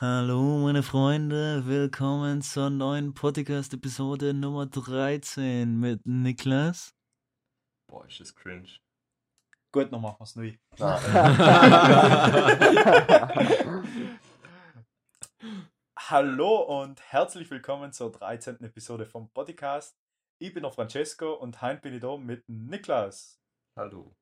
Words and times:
Hallo 0.00 0.58
meine 0.58 0.84
Freunde, 0.84 1.66
willkommen 1.66 2.40
zur 2.40 2.70
neuen 2.70 3.14
Podcast-Episode 3.14 4.32
Nummer 4.32 4.66
13 4.66 5.76
mit 5.76 6.06
Niklas. 6.06 6.94
Boah, 7.90 8.06
ist 8.06 8.20
das 8.20 8.32
cringe. 8.32 8.68
Gut, 9.72 9.92
dann 9.92 10.00
machen 10.00 10.18
wir 10.20 10.22
es 10.22 10.36
neu. 10.36 10.52
Hallo 15.98 16.80
und 16.80 17.02
herzlich 17.02 17.50
willkommen 17.50 17.92
zur 17.92 18.12
13. 18.12 18.60
Episode 18.60 19.04
vom 19.04 19.28
Podcast. 19.30 19.98
Ich 20.40 20.54
bin 20.54 20.62
der 20.62 20.70
Francesco 20.70 21.32
und 21.32 21.60
heute 21.60 21.80
bin 21.80 21.94
ich 21.94 22.00
da 22.00 22.16
mit 22.16 22.48
Niklas, 22.48 23.40
Hallo. 23.76 24.14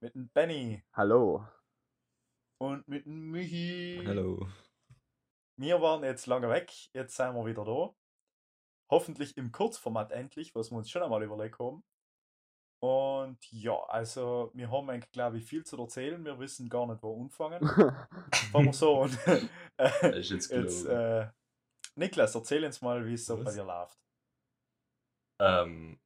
mit 0.00 0.16
dem 0.16 0.28
Benny 0.30 0.82
Hallo. 0.92 1.46
Und 2.58 2.86
mit 2.88 3.06
Michi. 3.06 4.02
Hallo. 4.06 4.48
Wir 5.58 5.80
waren 5.80 6.04
jetzt 6.04 6.26
lange 6.26 6.48
weg, 6.48 6.72
jetzt 6.92 7.16
sind 7.16 7.34
wir 7.34 7.46
wieder 7.46 7.64
da. 7.64 7.94
Hoffentlich 8.90 9.36
im 9.36 9.52
Kurzformat 9.52 10.12
endlich, 10.12 10.54
was 10.54 10.70
wir 10.70 10.78
uns 10.78 10.90
schon 10.90 11.02
einmal 11.02 11.22
überlegt 11.22 11.58
haben. 11.58 11.82
Und 12.82 13.38
ja, 13.50 13.82
also 13.88 14.50
wir 14.54 14.70
haben 14.70 14.88
eigentlich, 14.90 15.10
glaube 15.10 15.38
ich, 15.38 15.44
viel 15.44 15.64
zu 15.64 15.78
erzählen. 15.78 16.24
Wir 16.24 16.38
wissen 16.38 16.68
gar 16.68 16.86
nicht, 16.86 17.02
wo 17.02 17.20
anfangen. 17.20 17.66
Fangen 18.52 18.66
wir 18.66 18.72
so 18.72 19.02
an. 19.02 19.18
Äh, 19.78 20.20
jetzt 20.20 20.50
jetzt, 20.50 20.86
äh, 20.86 21.28
Niklas, 21.96 22.34
erzähl 22.34 22.64
uns 22.64 22.80
mal, 22.80 23.04
wie 23.06 23.12
es 23.12 23.26
so 23.26 23.36
bei 23.36 23.52
dir 23.52 23.64
läuft. 23.64 23.98
Ähm, 25.38 26.00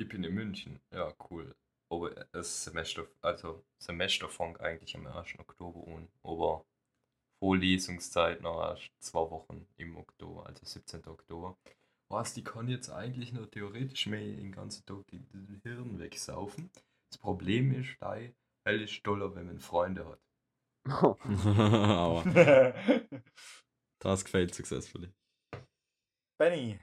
ich 0.00 0.08
bin 0.08 0.22
in 0.22 0.32
München. 0.32 0.80
Ja, 0.92 1.12
cool. 1.28 1.52
Aber 1.92 2.08
das 2.32 2.64
Semester, 2.64 3.06
also 3.20 3.62
Semester 3.78 4.26
fängt 4.26 4.58
eigentlich 4.62 4.96
am 4.96 5.06
1. 5.06 5.38
Oktober 5.38 5.86
an. 5.92 6.08
Aber 6.22 6.64
Vorlesungszeit 7.38 8.40
noch 8.40 8.62
erst 8.62 8.90
zwei 9.00 9.30
Wochen 9.30 9.66
im 9.76 9.98
Oktober, 9.98 10.46
also 10.46 10.64
17. 10.64 11.06
Oktober. 11.06 11.58
Was, 12.08 12.32
die 12.32 12.44
kann 12.44 12.68
jetzt 12.68 12.88
eigentlich 12.88 13.34
nur 13.34 13.50
theoretisch 13.50 14.06
mehr 14.06 14.20
den 14.20 14.52
ganzen 14.52 14.86
Tag 14.86 15.06
die 15.08 15.22
Hirn 15.64 15.98
wegsaufen. 15.98 16.70
Das 17.10 17.18
Problem 17.18 17.78
ist, 17.78 17.94
da 18.00 18.14
hell 18.14 18.80
ist 18.80 19.06
doller, 19.06 19.34
wenn 19.34 19.46
man 19.46 19.60
Freunde 19.60 20.06
hat. 20.06 20.20
Aber 20.86 22.24
das 23.98 24.24
gefällt 24.24 24.54
successfully. 24.54 25.12
Benny, 26.38 26.80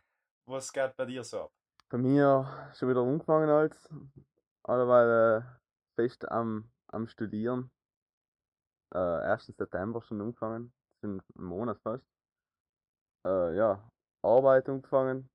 was 0.47 0.71
geht 0.71 0.95
bei 0.95 1.05
dir 1.05 1.23
so 1.23 1.45
ab? 1.45 1.51
Bei 1.89 1.97
mir 1.97 2.71
schon 2.77 2.89
wieder 2.89 3.01
angefangen 3.01 3.49
als. 3.49 3.89
Äh, 4.69 5.41
fest 5.95 6.29
am, 6.29 6.71
am 6.87 7.07
Studieren. 7.07 7.71
Äh, 8.93 8.99
1. 8.99 9.47
September 9.47 9.99
schon 10.01 10.21
angefangen. 10.21 10.71
Das 10.93 11.01
sind 11.01 11.23
ein 11.35 11.43
Monat 11.43 11.79
fast. 11.81 12.05
Äh, 13.25 13.55
ja, 13.55 13.91
Arbeit 14.21 14.69
angefangen. 14.69 15.27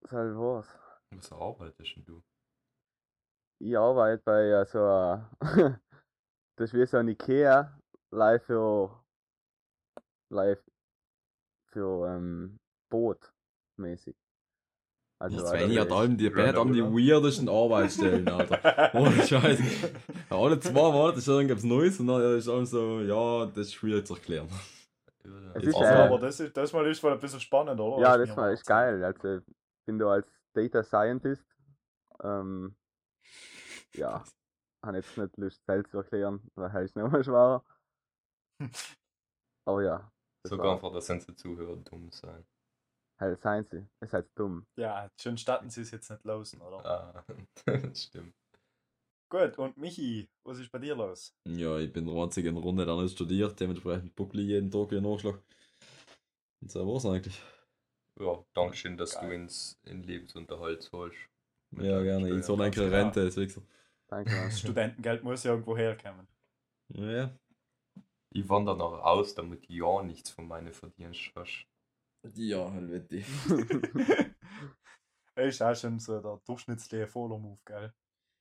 Das 0.00 0.12
halt 0.12 0.36
war's. 0.36 0.78
Was 1.10 1.32
arbeitest 1.32 1.96
denn 1.96 2.04
du? 2.06 2.22
Ich 3.60 3.76
arbeite 3.76 4.22
bei 4.24 4.64
so 4.64 4.78
äh, 4.78 5.20
das 6.56 6.72
ist 6.72 6.74
wie 6.74 6.86
so 6.86 6.96
ein 6.96 7.08
Ikea 7.08 7.78
live 8.10 8.44
für 8.44 9.04
live 10.30 10.64
für 11.72 12.08
ähm, 12.08 12.58
Boot 12.88 13.32
mäßig. 13.76 14.23
Also 15.24 15.36
Das 15.38 15.46
also 15.46 15.56
Svenny 15.64 15.76
hat 15.76 15.86
ich- 15.86 15.92
allem 15.94 16.16
die, 16.18 16.28
Ben 16.30 16.46
hat 16.48 16.56
allem 16.56 16.72
die 16.74 16.82
weirdesten 16.82 17.48
Arbeitsstellen, 17.48 18.28
Alter. 18.28 18.94
Ohne 18.94 19.22
Scheiß. 19.26 19.58
Alle 20.28 20.60
zwei 20.60 20.72
Monate 20.92 21.18
ist 21.18 21.28
irgendwas 21.28 21.64
Neues 21.64 21.98
und 21.98 22.08
dann 22.08 22.36
ist 22.36 22.48
allem 22.48 22.66
so, 22.66 23.00
ja, 23.00 23.46
das 23.46 23.68
ist 23.68 23.74
schwierig 23.74 24.06
zu 24.06 24.14
erklären. 24.14 24.48
Es 25.54 25.64
ist, 25.64 25.74
Also, 25.76 25.84
äh, 25.84 25.94
aber 26.06 26.18
das, 26.18 26.40
ist, 26.40 26.54
das 26.54 26.72
mal 26.74 26.86
ist 26.86 27.02
mal 27.02 27.12
ein 27.12 27.20
bisschen 27.20 27.40
spannend, 27.40 27.80
oder? 27.80 28.02
Ja, 28.02 28.18
das 28.18 28.36
mal 28.36 28.52
ist 28.52 28.66
geil. 28.66 29.02
Also 29.02 29.36
ich 29.38 29.42
bin 29.86 29.98
da 29.98 30.08
als 30.10 30.26
Data 30.52 30.82
Scientist. 30.82 31.46
Ähm, 32.22 32.76
ja, 33.94 34.22
habe 34.84 34.96
jetzt 34.98 35.16
nicht 35.16 35.36
Lust, 35.38 35.64
selbst 35.64 35.90
zu 35.92 35.98
erklären, 35.98 36.42
weil 36.54 36.70
halt 36.72 36.84
ist 36.84 36.96
nochmal 36.96 37.24
schwerer. 37.24 37.64
Aber 39.66 39.82
ja, 39.82 40.12
das 40.42 40.50
So 40.50 40.58
war- 40.58 40.74
einfach, 40.74 40.92
dass 40.92 41.08
unsere 41.08 41.34
Zuhörer 41.34 41.76
dumm 41.76 42.10
sein. 42.10 42.44
Halt 43.20 43.40
seien 43.40 43.66
sie. 43.66 43.86
Es 44.00 44.08
ist 44.08 44.12
halt 44.14 44.28
dumm. 44.34 44.66
Ja, 44.76 45.08
schön 45.20 45.36
starten 45.38 45.70
sie 45.70 45.82
es 45.82 45.90
jetzt 45.90 46.10
nicht 46.10 46.24
losen, 46.24 46.60
oder? 46.60 46.84
Ah, 46.84 47.24
das 47.66 48.04
stimmt. 48.04 48.34
Gut, 49.30 49.58
und 49.58 49.76
Michi, 49.76 50.28
was 50.44 50.58
ist 50.58 50.70
bei 50.70 50.78
dir 50.78 50.94
los? 50.94 51.34
Ja, 51.48 51.78
ich 51.78 51.92
bin 51.92 52.06
der 52.06 52.14
einzige 52.14 52.50
in 52.50 52.54
der 52.54 52.62
Runde, 52.62 52.86
der 52.86 52.96
nicht 52.96 53.14
studiert, 53.14 53.58
dementsprechend 53.58 54.14
buckle 54.14 54.42
ich 54.42 54.48
jeden 54.48 54.70
Tag 54.70 54.92
einen 54.92 55.02
Nachschlag. 55.02 55.42
Und 56.60 56.70
so 56.70 56.86
war's 56.86 57.06
eigentlich. 57.06 57.42
Ja, 58.20 58.44
Dankeschön, 58.54 58.96
dass 58.96 59.14
Geil. 59.14 59.28
du 59.28 59.34
uns 59.42 59.76
in 59.84 60.02
Lebensunterhalt. 60.04 60.88
Mit 61.72 61.86
Ja, 61.86 62.00
gerne. 62.02 62.30
Ich 62.30 62.44
soll 62.44 62.60
eigentlich. 62.62 62.92
Rente, 62.92 63.24
das 63.24 63.36
Wichser. 63.36 63.62
Danke. 64.06 64.30
Das. 64.30 64.60
Studentengeld 64.60 65.24
muss 65.24 65.42
ja 65.42 65.52
irgendwo 65.52 65.76
herkommen. 65.76 66.28
Ja. 66.90 67.30
Ich 68.30 68.48
wandere 68.48 68.76
noch 68.76 68.92
aus, 69.02 69.34
damit 69.34 69.68
du 69.68 69.72
ja 69.72 70.02
nichts 70.02 70.30
von 70.30 70.46
meinen 70.46 70.72
Verdienst 70.72 71.32
hast. 71.34 71.66
Ja, 72.34 72.70
Helvete. 72.70 73.22
Das 75.34 75.46
ist 75.46 75.62
auch 75.62 75.74
schon 75.76 75.98
so 75.98 76.20
der 76.20 76.40
durchschnittliche 76.46 77.06
Voller-Move, 77.06 77.60
gell? 77.64 77.92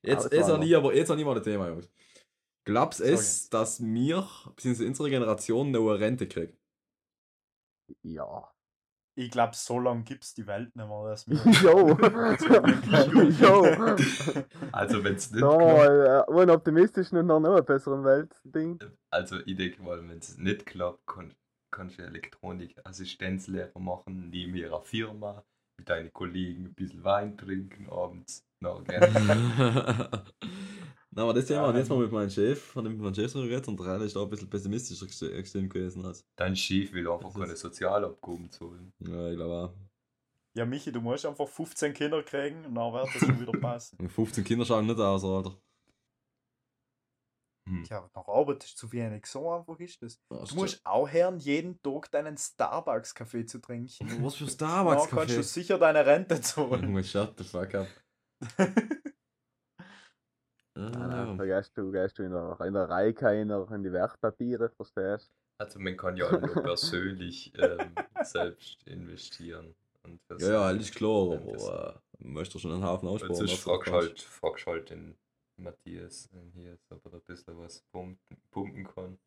Jetzt, 0.06 0.32
jetzt 0.32 0.50
habe 0.50 0.66
ich 0.66 0.76
aber 0.76 0.94
jetzt 0.96 1.10
habe 1.10 1.20
ich 1.20 1.26
mal 1.26 1.36
ein 1.36 1.44
Thema, 1.44 1.68
Jungs. 1.70 1.90
Glaubst 2.66 3.02
du 3.02 3.04
es, 3.06 3.50
dass 3.50 3.82
wir, 3.84 4.28
beziehungsweise 4.56 4.88
unsere 4.88 5.10
Generation, 5.10 5.72
noch 5.72 5.90
eine 5.90 6.00
Rente 6.00 6.28
kriegt? 6.28 6.58
ja. 8.04 8.50
Ich 9.16 9.30
glaube, 9.30 9.56
so 9.56 9.78
lange 9.78 10.02
gibt 10.04 10.24
es 10.24 10.34
die 10.34 10.48
Welt 10.48 10.76
nicht 10.76 10.88
mehr, 10.88 11.04
dass 11.04 11.28
wir. 11.28 11.36
Jo! 11.62 11.90
Jo! 13.40 13.96
Also 14.72 15.04
wenn 15.04 15.16
es 15.16 15.30
nicht 15.30 15.44
Da, 15.44 15.56
klappt, 15.56 16.30
äh, 16.30 16.32
unoptimistisch 16.34 17.12
und 17.14 17.28
noch 17.28 17.38
eine 17.38 17.62
besseren 17.62 18.04
Welt-Ding. 18.04 18.80
also 19.12 19.38
ich 19.46 19.56
denke 19.56 19.84
mal, 19.84 20.02
wenn 20.10 20.18
es 20.18 20.36
nicht 20.40 20.66
klappt, 20.66 21.06
kann, 21.06 21.36
kannst 21.74 22.00
du 22.00 22.04
Elektronikassistenzlehrer 22.04 23.80
machen, 23.80 24.30
neben 24.30 24.56
ihrer 24.56 24.82
Firma, 24.82 25.44
mit 25.78 25.90
deinen 25.90 26.14
Kollegen 26.14 26.66
ein 26.66 26.74
bisschen 26.74 27.04
Wein 27.04 27.38
trinken 27.38 27.90
abends. 27.90 28.46
Na, 28.62 28.80
gerne. 28.82 30.10
Na, 31.16 31.24
aber 31.24 31.34
das 31.34 31.46
Thema 31.46 31.70
ich 31.70 31.76
jetzt 31.76 31.90
mal 31.90 32.00
mit 32.00 32.12
meinem 32.12 32.30
Chef, 32.30 32.70
ich 32.70 32.76
mit 32.76 32.98
meinem 32.98 33.14
Chef 33.14 33.32
drüber 33.32 33.48
geredet 33.48 33.68
und 33.68 33.80
der 33.80 33.88
eine 33.88 34.06
ist 34.06 34.16
da 34.16 34.24
ein 34.24 34.30
bisschen 34.30 34.50
pessimistischer 34.50 35.06
gestimmt 35.06 35.72
gewesen 35.72 36.06
als. 36.06 36.26
Dein 36.36 36.56
Chef 36.56 36.92
will 36.94 37.08
einfach 37.08 37.32
Das 37.32 37.42
keine 37.42 37.56
Sozialabgaben 37.56 38.50
zahlen. 38.50 38.94
Ja, 39.00 39.30
ich 39.30 39.36
glaube 39.36 39.54
auch. 39.54 39.74
Ja, 40.56 40.66
Michi, 40.66 40.92
du 40.92 41.02
musst 41.02 41.26
einfach 41.26 41.48
15 41.48 41.94
Kinder 41.94 42.22
kriegen 42.24 42.66
und 42.66 42.76
dann 42.76 42.94
wird 42.94 43.08
das 43.08 43.20
schon 43.20 43.40
wieder 43.40 43.52
passen. 43.60 43.98
Und 44.00 44.12
15 44.12 44.44
Kinder 44.44 44.66
schauen 44.66 44.86
nicht 44.86 45.00
aus, 45.00 45.24
Alter. 45.24 45.56
Hm. 47.66 47.86
Ja, 47.90 48.10
nach 48.14 48.28
Arbeit 48.28 48.64
ist 48.64 48.78
zu 48.78 48.92
wenig. 48.92 49.26
So 49.26 49.50
einfach 49.52 49.80
ist 49.80 50.02
das. 50.02 50.20
Das 50.30 50.50
Du 50.50 50.56
musst 50.56 50.86
auch 50.86 51.10
hören, 51.10 51.40
jeden 51.40 51.82
Tag 51.82 52.12
deinen 52.12 52.38
Starbucks-Kaffee 52.38 53.46
zu 53.46 53.60
trinken. 53.60 54.24
Was 54.24 54.36
für 54.36 54.46
Dann 54.46 54.54
Starbucks 54.54 55.10
kannst 55.10 55.38
du 55.38 55.44
sicher 55.44 55.78
deine 55.78 56.06
Rente 56.06 56.42
zahlen. 56.42 56.84
Junge, 56.84 57.04
shut 57.04 57.38
the 57.38 57.44
fuck 57.44 57.74
up. 57.76 57.88
Ja, 58.60 58.68
Ah, 60.76 61.08
dann 61.08 61.36
vergisst 61.38 61.78
du, 61.78 61.92
gehst 61.92 62.18
du 62.18 62.24
in 62.24 62.32
der, 62.32 62.60
in 62.62 62.74
der 62.74 62.90
Reihe 62.90 63.14
keiner 63.14 63.72
in 63.72 63.84
die 63.84 63.92
Wertpapiere, 63.92 64.70
verstehst 64.72 65.32
Also 65.60 65.80
man 65.80 65.96
kann 65.96 66.18
ja 66.18 66.32
nur 66.36 66.64
persönlich 66.64 67.54
ähm, 67.60 67.94
selbst 68.24 68.82
investieren. 68.88 69.76
Ja, 70.40 70.52
ja, 70.52 70.62
alles 70.64 70.92
klar, 70.92 71.34
aber 71.34 72.02
äh, 72.20 72.24
möchtest 72.28 72.56
du 72.56 72.60
schon 72.60 72.74
einen 72.74 72.84
Haufen 72.84 73.08
aussparen? 73.08 73.36
Also 73.36 73.54
was 73.54 73.64
du 73.64 73.70
fragst 73.70 73.92
kannst. 73.92 74.08
halt, 74.10 74.22
fragst 74.22 74.66
halt 74.66 74.90
den 74.90 75.16
Matthias 75.58 76.30
ähm, 76.34 76.52
hier, 76.54 76.78
ob 76.90 77.06
er 77.06 77.12
da 77.12 77.18
ein 77.18 77.24
bisschen 77.24 77.58
was 77.58 77.82
pumpen, 77.92 78.38
pumpen 78.52 78.88
kann. 78.88 79.20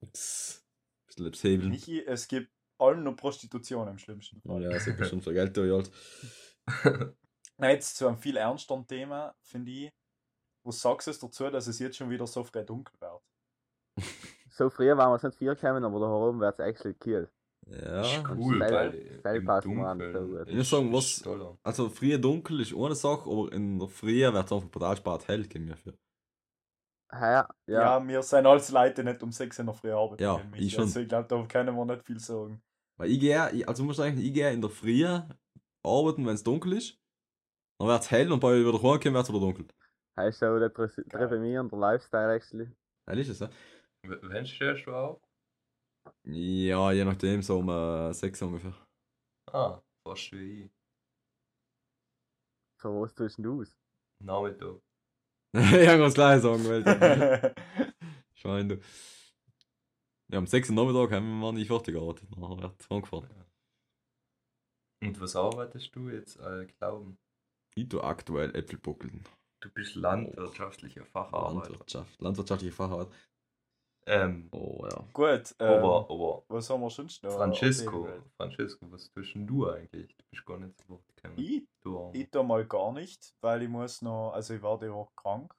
Bisschen 0.00 1.26
etwas 1.26 1.44
hebeln. 1.44 1.70
Michi, 1.70 2.04
es 2.04 2.28
gibt 2.28 2.50
allem 2.78 3.04
nur 3.04 3.16
Prostitution 3.16 3.88
im 3.88 3.98
schlimmsten 3.98 4.40
Oh 4.44 4.58
ja, 4.58 4.70
das 4.70 4.86
ist 4.86 4.96
bestimmt 4.96 5.24
für 5.24 5.32
Geld, 5.32 5.56
du 5.56 5.72
halt. 5.72 5.90
Na, 7.58 7.70
jetzt 7.70 7.96
zu 7.96 8.08
einem 8.08 8.18
viel 8.18 8.36
ernsteren 8.36 8.86
Thema, 8.86 9.34
finde 9.42 9.70
ich. 9.70 9.92
Was 10.64 10.80
sagst 10.80 11.06
du 11.06 11.26
dazu, 11.26 11.50
dass 11.50 11.66
es 11.66 11.78
jetzt 11.78 11.96
schon 11.96 12.10
wieder 12.10 12.26
so 12.26 12.42
früh 12.42 12.64
dunkel 12.64 12.94
wird? 13.00 13.22
So 14.56 14.70
früher 14.70 14.96
waren 14.96 15.10
wir 15.10 15.16
es 15.16 15.24
nicht 15.24 15.36
viel 15.36 15.52
gekommen, 15.52 15.82
aber 15.84 15.98
da 15.98 16.06
oben 16.06 16.38
wird 16.38 16.60
es 16.60 16.64
actually 16.64 16.94
cool. 17.04 17.28
Ja, 17.66 18.02
ist 18.02 18.24
cool, 18.36 18.60
weil 18.60 19.20
Fell 19.22 19.36
im 19.36 19.46
Dunkeln. 19.46 20.48
Ich 20.48 20.54
muss 20.56 20.70
sagen, 20.70 20.92
was- 20.92 21.20
toller. 21.22 21.58
also 21.62 21.88
früher 21.88 22.18
dunkel 22.18 22.60
ist 22.60 22.74
ohne 22.74 22.94
Sache, 22.94 23.28
aber 23.30 23.52
in 23.52 23.78
der 23.78 23.88
Früh 23.88 24.20
wird 24.20 24.34
es 24.34 24.52
einfach 24.52 24.68
brutal 24.70 24.96
spät 24.96 25.28
hell, 25.28 25.46
gehen 25.46 25.66
wir 25.68 25.76
für. 25.76 25.94
Ja, 27.12 27.48
ja. 27.66 27.98
Ja, 27.98 28.06
wir 28.08 28.22
sind 28.22 28.46
als 28.46 28.70
Leute 28.70 29.04
nicht 29.04 29.22
um 29.22 29.30
6 29.32 29.58
in 29.60 29.66
der 29.66 29.74
Früh 29.74 29.92
arbeiten. 29.92 30.22
Ja, 30.22 30.40
ich 30.56 30.72
schon. 30.72 30.82
Also 30.84 31.00
ich 31.00 31.08
glaube, 31.08 31.28
da 31.28 31.42
können 31.46 31.74
wir 31.76 31.84
nicht 31.84 32.04
viel 32.04 32.18
sagen. 32.18 32.62
Weil 32.98 33.10
ich 33.10 33.20
gehe, 33.20 33.66
also 33.68 33.84
muss 33.84 33.96
sagen, 33.96 34.18
ich 34.18 34.32
gehe 34.34 34.52
in 34.52 34.60
der 34.60 34.70
Früh 34.70 35.04
arbeiten, 35.06 36.26
wenn 36.26 36.34
es 36.34 36.42
dunkel 36.42 36.74
ist. 36.74 36.98
Dann 37.78 37.88
wird 37.88 38.02
es 38.02 38.10
hell 38.10 38.30
und 38.32 38.40
bei 38.40 38.58
wieder 38.60 38.72
heimkommen 38.72 39.14
wird 39.14 39.24
es 39.24 39.28
wieder 39.30 39.40
dunkel. 39.40 39.66
Heißt 40.18 40.38
so 40.40 40.58
deprimierender 40.58 41.76
Lifestyle 41.76 42.32
actually. 42.34 42.70
Hell 43.08 43.18
ist 43.18 43.28
es, 43.30 43.38
ja. 43.40 43.48
W- 44.06 44.18
Wann 44.22 44.46
stehst 44.46 44.86
du 44.86 44.92
auf? 44.92 45.20
Ja, 46.24 46.92
je 46.92 47.04
nachdem, 47.04 47.42
so 47.42 47.58
um 47.58 47.68
äh, 47.68 48.12
6 48.12 48.42
ungefähr. 48.42 48.74
Ah, 49.52 49.80
fast 50.02 50.32
wie 50.32 50.64
ich. 50.64 50.70
So, 52.80 53.00
was 53.02 53.14
tust 53.14 53.38
denn 53.38 53.44
du 53.44 53.60
aus? 53.62 53.76
Nachmittag. 54.20 54.80
ich 55.52 55.86
kann 55.86 56.00
das 56.00 56.14
gleich 56.14 56.42
sagen, 56.42 56.64
weil 56.66 56.84
Schein 58.34 58.68
du. 58.68 58.80
Ja, 60.28 60.38
um 60.38 60.46
6 60.46 60.70
Uhr 60.70 60.76
Nachmittag 60.76 61.12
haben 61.12 61.40
wir 61.40 61.52
nicht 61.52 61.68
fertig 61.68 61.94
gearbeitet. 61.94 62.36
Nachher 62.36 62.62
wird 62.62 62.90
angefahren. 62.90 63.28
Und 65.02 65.20
was 65.20 65.36
arbeitest 65.36 65.94
du 65.94 66.08
jetzt? 66.08 66.40
Äh, 66.40 66.66
Glauben. 66.78 67.18
Ich 67.76 67.88
tue 67.88 68.02
aktuell 68.02 68.54
Äpfel 68.54 68.78
buckeln. 68.78 69.24
Du 69.60 69.70
bist 69.70 69.94
landwirtschaftlicher 69.94 71.04
Facharbeiter. 71.04 71.70
Landwirtschaft. 71.70 72.20
Landwirtschaftliche 72.20 72.74
Facharbeit. 72.74 73.08
Ähm, 74.06 74.50
Oh 74.52 74.86
ja. 74.86 75.04
Gut, 75.12 75.54
ähm, 75.60 75.68
aber, 75.68 76.10
aber 76.10 76.44
was 76.48 76.68
haben 76.70 76.82
wir 76.82 76.90
sonst 76.90 77.22
noch? 77.22 77.36
Francisco, 77.36 78.06
Francisco, 78.36 78.90
was 78.90 79.10
tust 79.12 79.34
denn 79.34 79.46
du 79.46 79.68
eigentlich? 79.68 80.14
Du 80.16 80.24
bist 80.30 80.44
gar 80.46 80.58
nicht 80.58 80.78
so 80.82 80.88
Wort 80.90 81.02
gekommen. 81.16 81.36
Ich, 81.38 81.66
Du 81.82 82.12
ich 82.12 82.30
da 82.30 82.42
mal 82.42 82.66
gar 82.66 82.92
nicht, 82.92 83.34
weil 83.40 83.62
ich 83.62 83.68
muss 83.68 84.02
noch, 84.02 84.32
also 84.32 84.54
ich 84.54 84.62
war 84.62 84.78
die 84.78 84.90
Woche 84.92 85.12
krank, 85.16 85.54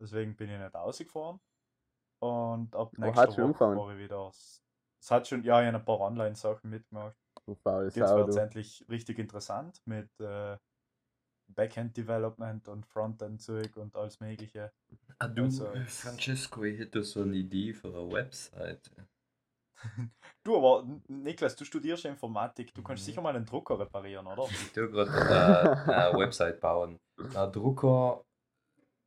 deswegen 0.00 0.36
bin 0.36 0.50
ich 0.50 0.58
nicht 0.58 0.74
rausgefahren. 0.74 1.40
Und 2.20 2.74
ab 2.76 2.92
Oh, 2.98 3.02
nächster 3.02 3.32
schon 3.32 3.54
Woche 3.54 3.76
war 3.76 3.92
ich 3.92 3.98
wieder. 3.98 4.28
Es 4.28 5.10
hat 5.10 5.28
schon, 5.28 5.44
ja, 5.44 5.60
ich 5.60 5.66
habe 5.68 5.78
ein 5.78 5.84
paar 5.84 6.00
Online-Sachen 6.00 6.70
mitgemacht. 6.70 7.16
Faule 7.62 7.90
Jetzt 7.94 8.14
wird 8.14 8.30
es 8.30 8.36
endlich 8.36 8.84
richtig 8.88 9.18
interessant 9.18 9.80
mit 9.86 10.10
äh, 10.20 10.58
Backend-Development 11.48 12.68
und 12.68 12.86
Frontend-Zeug 12.86 13.76
und 13.76 13.94
alles 13.96 14.20
Mögliche. 14.20 14.72
Ah, 15.18 15.28
du, 15.28 15.44
Also- 15.44 15.66
äh, 15.72 15.84
Francesco, 15.86 16.64
ich 16.64 16.78
hätte 16.78 17.02
so 17.02 17.22
eine 17.22 17.36
Idee 17.36 17.72
für 17.72 17.88
eine 17.88 18.10
Website. 18.10 18.90
Du, 20.42 20.56
aber 20.56 20.86
Niklas, 21.08 21.54
du 21.56 21.64
studierst 21.64 22.04
ja 22.04 22.10
Informatik, 22.10 22.72
du 22.72 22.82
kannst 22.82 23.02
Mhm. 23.02 23.06
sicher 23.06 23.20
mal 23.20 23.36
einen 23.36 23.44
Drucker 23.44 23.78
reparieren, 23.78 24.26
oder? 24.26 24.44
Ich 24.48 24.72
tue 24.72 24.88
gerade 24.90 25.10
äh, 25.10 25.92
eine 25.92 26.18
Website 26.18 26.60
bauen. 26.60 26.98
Ein 27.34 27.52
Drucker, 27.52 28.24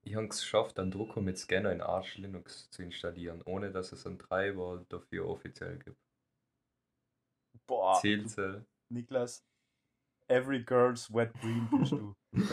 ich 0.03 0.15
habe 0.15 0.27
es 0.27 0.41
geschafft, 0.41 0.77
einen 0.77 0.91
Drucker 0.91 1.21
mit 1.21 1.37
Scanner 1.39 1.71
in 1.71 1.81
Arch 1.81 2.17
Linux 2.17 2.69
zu 2.69 2.83
installieren, 2.83 3.41
ohne 3.45 3.71
dass 3.71 3.91
es 3.93 4.05
einen 4.05 4.19
Treiber 4.19 4.85
dafür 4.89 5.27
offiziell 5.27 5.79
gibt. 5.79 5.97
Boah, 7.67 7.99
Zählzell. 7.99 8.65
Niklas, 8.91 9.43
every 10.29 10.63
girl's 10.63 11.11
wet 11.13 11.31
dream 11.41 11.67
bist 11.71 11.91
du. 11.93 12.13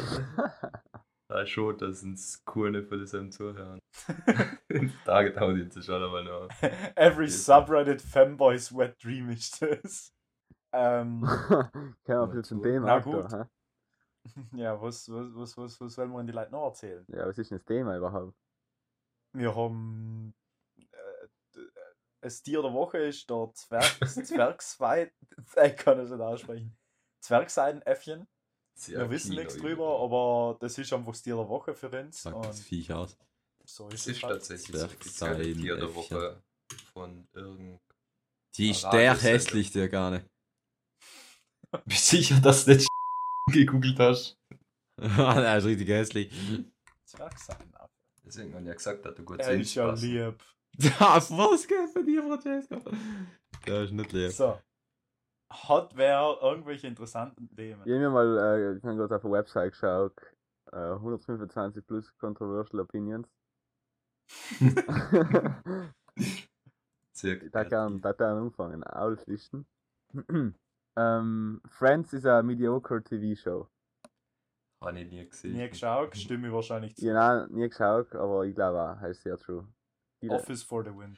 Da 1.29 1.45
schon, 1.45 1.77
das 1.79 2.01
sind 2.01 2.21
coole 2.45 2.85
für 2.85 2.99
das 2.99 3.13
am 3.13 3.33
Zuhören. 3.33 3.81
da 5.05 5.23
gedauert 5.23 5.57
jetzt 5.59 5.85
schon 5.85 6.01
einmal 6.03 6.23
noch. 6.23 6.49
every 6.95 7.25
Yes. 7.25 7.45
subreddit 7.45 8.01
femboy's 8.01 8.73
wet 8.73 8.95
dream 9.03 9.31
ist 9.31 9.61
das. 9.61 10.13
Ähm, 10.73 11.23
wir 11.23 12.21
ein 12.21 12.29
bisschen 12.29 12.45
zum 12.45 12.63
Thema 12.63 12.87
Na 12.87 12.99
gut. 13.01 13.33
da, 13.33 13.49
ja, 14.53 14.81
was, 14.81 15.09
was, 15.11 15.35
was, 15.35 15.57
was, 15.57 15.81
was 15.81 15.99
wollen 15.99 16.13
wir 16.13 16.21
in 16.21 16.27
die 16.29 16.33
Leute 16.33 16.53
noch 16.53 16.67
erzählen? 16.67 17.05
Ja, 17.09 17.27
was 17.27 17.39
ist 17.39 17.51
denn 17.51 17.59
das 17.59 17.65
Thema 17.65 17.97
überhaupt? 17.97 18.37
Wir 19.35 19.55
haben 19.55 20.33
äh, 20.79 21.29
d- 21.57 21.71
das 22.23 22.41
Tier 22.41 22.63
der 22.63 22.73
Woche 22.73 22.99
ist 22.99 23.29
der 23.29 23.51
Zwerg, 23.53 23.99
das 24.01 24.15
Zwergsweid, 24.15 25.13
ich 25.65 25.77
kann 25.77 25.99
es 25.99 26.11
nicht 26.11 26.21
aussprechen. 26.21 26.77
Zwergseidenäffchen. 27.27 28.27
Sehr 28.79 29.01
Wir 29.01 29.11
wissen 29.11 29.35
nichts 29.35 29.57
drüber, 29.57 30.01
aber 30.01 30.59
das 30.61 30.79
ist 30.79 30.93
einfach 30.93 31.13
das 31.13 31.23
Tier 31.23 31.37
der 31.37 31.49
Woche 31.49 31.75
für 31.75 31.89
uns. 31.91 32.23
Sagt 32.23 32.45
das 32.45 32.61
Viech 32.61 32.93
aus. 32.93 33.17
so 33.65 33.89
Es 33.89 33.95
ist 33.95 34.07
ist 34.07 34.17
es 34.19 34.23
halt. 34.23 34.33
tatsächlich 34.35 34.73
das. 34.73 34.99
Tier 34.99 35.77
der 35.77 35.95
Woche 35.95 36.43
von 36.93 37.27
irgend. 37.33 37.81
Die 38.57 38.71
ist 38.71 38.85
der 38.85 39.21
hässlich, 39.21 39.73
der 39.73 39.89
gar 39.89 40.11
nicht. 40.11 40.27
Bist 41.85 42.07
sicher, 42.07 42.41
dass 42.41 42.65
du 42.65 42.77
nicht 42.77 42.89
gegoogelt 43.53 43.99
hast? 43.99 44.39
der 44.97 45.59
ist 45.59 45.65
richtig 45.65 45.89
hässlich. 45.89 46.33
Zwergseidenaffe. 47.05 47.93
Deswegen 48.25 48.55
haben 48.55 48.67
ja 48.67 48.75
gesagt, 48.75 49.05
dass 49.05 49.15
du 49.15 49.25
gut 49.25 49.41
Er 49.41 49.53
ist 49.53 49.75
ja 49.75 49.93
lieb. 49.93 50.43
Das 50.79 51.31
was 51.31 51.67
geht 51.67 51.91
von 51.91 52.05
dir, 52.05 52.23
Francesco? 52.23 52.81
Der 53.67 53.83
ist 53.83 53.93
nicht 53.93 54.13
lieb. 54.13 54.31
So. 54.33 54.61
Hat 55.51 55.97
wer 55.97 56.39
irgendwelche 56.43 56.87
interessanten 56.87 57.49
Themen? 57.55 57.83
Ich 57.85 57.93
habe 57.93 58.01
mir 58.01 58.11
mal, 58.11 58.39
äh, 58.39 58.77
ich 58.77 58.85
habe 58.85 58.97
gerade 58.97 59.15
auf 59.17 59.23
der 59.23 59.31
Website 59.31 59.73
geschaut, 59.73 60.13
äh, 60.73 60.77
125 60.77 61.87
plus 61.87 62.17
controversial 62.19 62.81
opinions. 62.81 63.29
Sehr 67.13 67.37
da 67.53 67.65
kann, 67.65 68.01
da 68.01 68.13
kann 68.13 68.39
anfangen, 68.39 68.83
auflisten. 68.85 69.67
ähm, 70.97 71.61
Friends 71.69 72.13
ist 72.13 72.27
eine 72.27 72.43
mediocre 72.43 73.03
TV-Show. 73.03 73.69
Habe 74.83 75.01
ich 75.01 75.11
nie 75.11 75.29
gesehen. 75.29 75.53
Nie 75.55 75.69
geschaut, 75.69 76.17
stimme 76.17 76.49
ich 76.49 76.53
wahrscheinlich 76.53 76.97
zu. 76.97 77.15
Habe 77.15 77.53
nie 77.53 77.69
geschaut, 77.69 78.15
aber 78.15 78.45
ich 78.45 78.55
glaube 78.55 78.83
auch, 78.83 79.01
ist 79.03 79.23
sehr 79.23 79.39
true. 79.39 79.67
Viele 80.21 80.35
Office 80.35 80.63
for 80.63 80.85
the 80.85 80.91
win. 80.91 81.17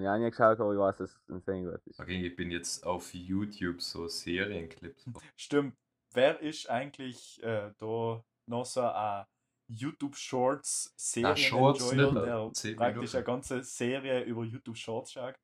Ich 0.00 0.08
auch 0.08 0.18
nie 0.18 0.30
geschaut, 0.30 0.58
aber 0.60 0.72
ich 0.72 0.78
weiß, 0.78 0.96
dass 0.98 1.10
es 1.10 1.28
insane 1.28 1.70
gut 1.70 1.80
ist. 1.86 2.00
Okay, 2.00 2.26
ich 2.26 2.34
bin 2.36 2.50
jetzt 2.50 2.84
auf 2.86 3.12
YouTube 3.14 3.80
so 3.82 4.08
Serienclips. 4.08 5.04
Stimmt. 5.36 5.74
Wer 6.14 6.40
ist 6.40 6.68
eigentlich 6.70 7.42
äh, 7.42 7.72
da 7.78 8.22
noch 8.48 8.64
so 8.66 8.82
ein 8.82 9.24
YouTube 9.68 10.16
Shorts 10.16 10.92
Serien 10.96 11.36
Shorts 11.36 11.92
nicht, 11.92 11.98
der 11.98 12.50
praktisch 12.74 12.76
Minuten. 12.76 13.16
eine 13.16 13.24
ganze 13.24 13.62
Serie 13.62 14.22
über 14.24 14.44
YouTube 14.44 14.76
Shorts 14.76 15.12
schaut? 15.12 15.34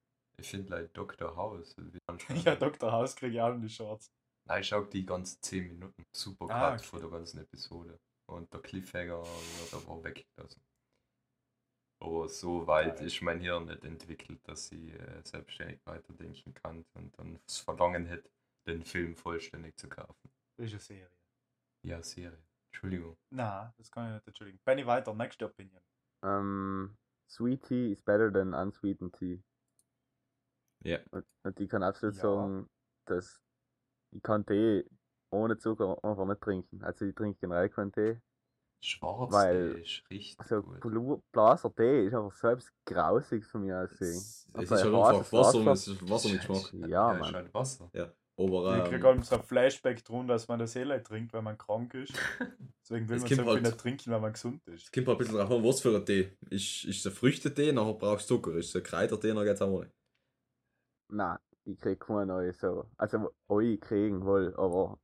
Ich 0.41 0.49
finde 0.51 0.71
like 0.71 0.93
Dr. 0.95 1.35
House. 1.35 1.75
Ja, 2.45 2.55
Dr. 2.55 2.93
House 2.93 3.17
kriege 3.17 3.35
ich 3.35 3.41
auch 3.41 3.55
in 3.55 3.63
die 3.63 3.69
Shorts. 3.69 4.11
Nein, 4.47 4.61
ich 4.61 4.69
schau 4.69 4.83
die 4.85 5.05
ganzen 5.05 5.39
10 5.43 5.69
Minuten. 5.69 6.05
Super 6.15 6.47
Ah, 6.51 6.75
okay. 6.75 6.85
vor 6.85 7.01
der 7.01 7.11
ganzen 7.11 7.41
Episode. 7.41 7.99
Und 8.31 8.53
der 8.53 8.61
Cliffhanger 8.61 9.23
wird 9.25 9.75
aber 9.75 10.05
weggelassen. 10.05 10.61
Aber 12.01 12.29
so 12.29 12.67
weit 12.67 13.01
ist 13.01 13.21
mein 13.23 13.41
Hirn 13.41 13.67
nicht 13.67 13.85
entwickelt, 13.85 14.41
dass 14.47 14.71
ich 14.71 14.93
äh, 14.95 15.21
selbstständig 15.25 15.81
weiterdenken 15.85 16.55
kann 16.55 16.85
und 16.95 17.19
dann 17.19 17.39
das 17.47 17.59
Verlangen 17.59 18.07
hätte, 18.07 18.31
den 18.67 18.85
Film 18.85 19.17
vollständig 19.17 19.77
zu 19.77 19.89
kaufen. 19.89 20.31
Das 20.57 20.67
ist 20.67 20.73
eine 20.75 20.81
Serie. 20.81 21.11
Ja, 21.85 22.03
Serie. 22.03 22.39
Entschuldigung. 22.73 23.17
Na, 23.31 23.73
das 23.79 23.91
kann 23.91 24.07
ich 24.09 24.15
nicht 24.15 24.27
entschuldigen. 24.29 24.61
Benny 24.65 24.87
weiter, 24.87 25.13
next 25.15 25.43
opinion. 25.43 25.81
Ähm, 26.25 26.97
sweet 27.29 27.63
tea 27.65 27.93
is 27.93 28.03
better 28.03 28.33
than 28.33 28.55
unsweetened 28.55 29.15
tea. 29.15 29.43
Ja. 30.85 30.99
Und, 31.11 31.27
und 31.45 31.59
ich 31.61 31.69
kann 31.69 31.83
absolut 31.83 32.15
Ja. 32.17 32.23
sagen, 32.23 32.69
dass 33.07 33.41
ich 34.13 34.23
kann 34.23 34.47
Tee 34.47 34.85
ohne 35.31 35.59
Zucker 35.59 35.99
einfach 36.05 36.27
nicht 36.27 36.41
trinken. 36.41 36.83
Also 36.85 37.05
ich 37.07 37.15
trinke 37.15 37.39
generell 37.41 37.69
keinen 37.69 37.93
Tee. 37.93 38.21
Schwarz 38.81 39.33
Weil- 39.33 39.81
ist 39.83 40.03
richtig 40.11 40.39
Also 40.39 40.63
gut. 40.63 41.23
Blaser 41.33 41.75
Tee 41.75 42.07
ist 42.07 42.15
einfach 42.15 42.33
selbst 42.33 42.73
grausig 42.87 43.45
von 43.45 43.63
mir 43.63 43.81
aussehen. 43.81 44.09
Es- 44.17 44.47
Es 44.49 44.55
Also 44.55 44.75
ist 44.77 44.83
ein 44.83 44.93
halt 44.97 45.17
einfach 45.17 45.33
Wasser, 45.33 45.67
Wasser. 45.67 45.73
es 45.73 45.89
ist 45.89 46.11
Wasser 46.11 46.29
mit 46.29 46.39
Geschmack. 46.47 46.73
Ja, 46.75 46.87
ja, 46.89 47.13
Mann. 47.15 47.21
ist 47.29 47.35
halt 47.35 47.55
Wasser. 47.55 47.91
Aber 48.41 48.77
ich 48.77 48.85
ähm, 48.85 48.91
kriege 48.93 49.05
halt 49.09 49.25
so 49.25 49.35
ein 49.35 49.43
Flashback 49.43 50.05
drum, 50.05 50.29
dass 50.29 50.47
man 50.47 50.61
das 50.61 50.77
eh 50.77 50.85
nicht 50.85 51.05
trinkt, 51.05 51.33
wenn 51.33 51.43
man 51.43 51.59
krank 51.59 51.93
ist. 51.95 52.13
Deswegen 52.85 53.09
will 53.09 53.17
Es 53.17 53.23
man 53.23 53.29
viel 53.31 53.45
halt- 53.47 53.63
nicht 53.63 53.79
trinken, 53.79 54.13
wenn 54.13 54.21
man 54.21 54.33
gesund 54.33 54.65
ist. 54.69 54.85
es 54.85 54.93
kommt 54.93 55.09
halt 55.09 55.17
ein 55.17 55.19
bisschen 55.19 55.37
drauf 55.39 55.51
an, 55.51 55.65
was 55.65 55.81
für 55.81 55.97
ein 55.97 56.07
Tee. 56.07 56.31
Ist, 56.49 56.85
ist 56.85 57.01
es 57.01 57.07
ein 57.07 57.13
Früchtetee, 57.13 57.73
nachher 57.73 57.95
brauchst 57.95 58.31
du 58.31 58.37
Zucker. 58.37 58.55
Ist 58.55 58.69
es 58.69 58.77
ein 58.77 58.85
Kräutertee, 58.85 59.35
dann 59.35 59.45
geht's 59.45 59.61
auch 59.61 59.81
nicht. 59.81 59.91
Nein, 61.09 61.39
ich 61.65 61.79
krieg 61.81 61.99
keine 61.99 62.27
neue 62.27 62.53
so. 62.53 62.85
Also 62.97 63.35
euch 63.49 63.81
kriegen 63.81 64.25
wohl, 64.25 64.55
aber 64.57 64.99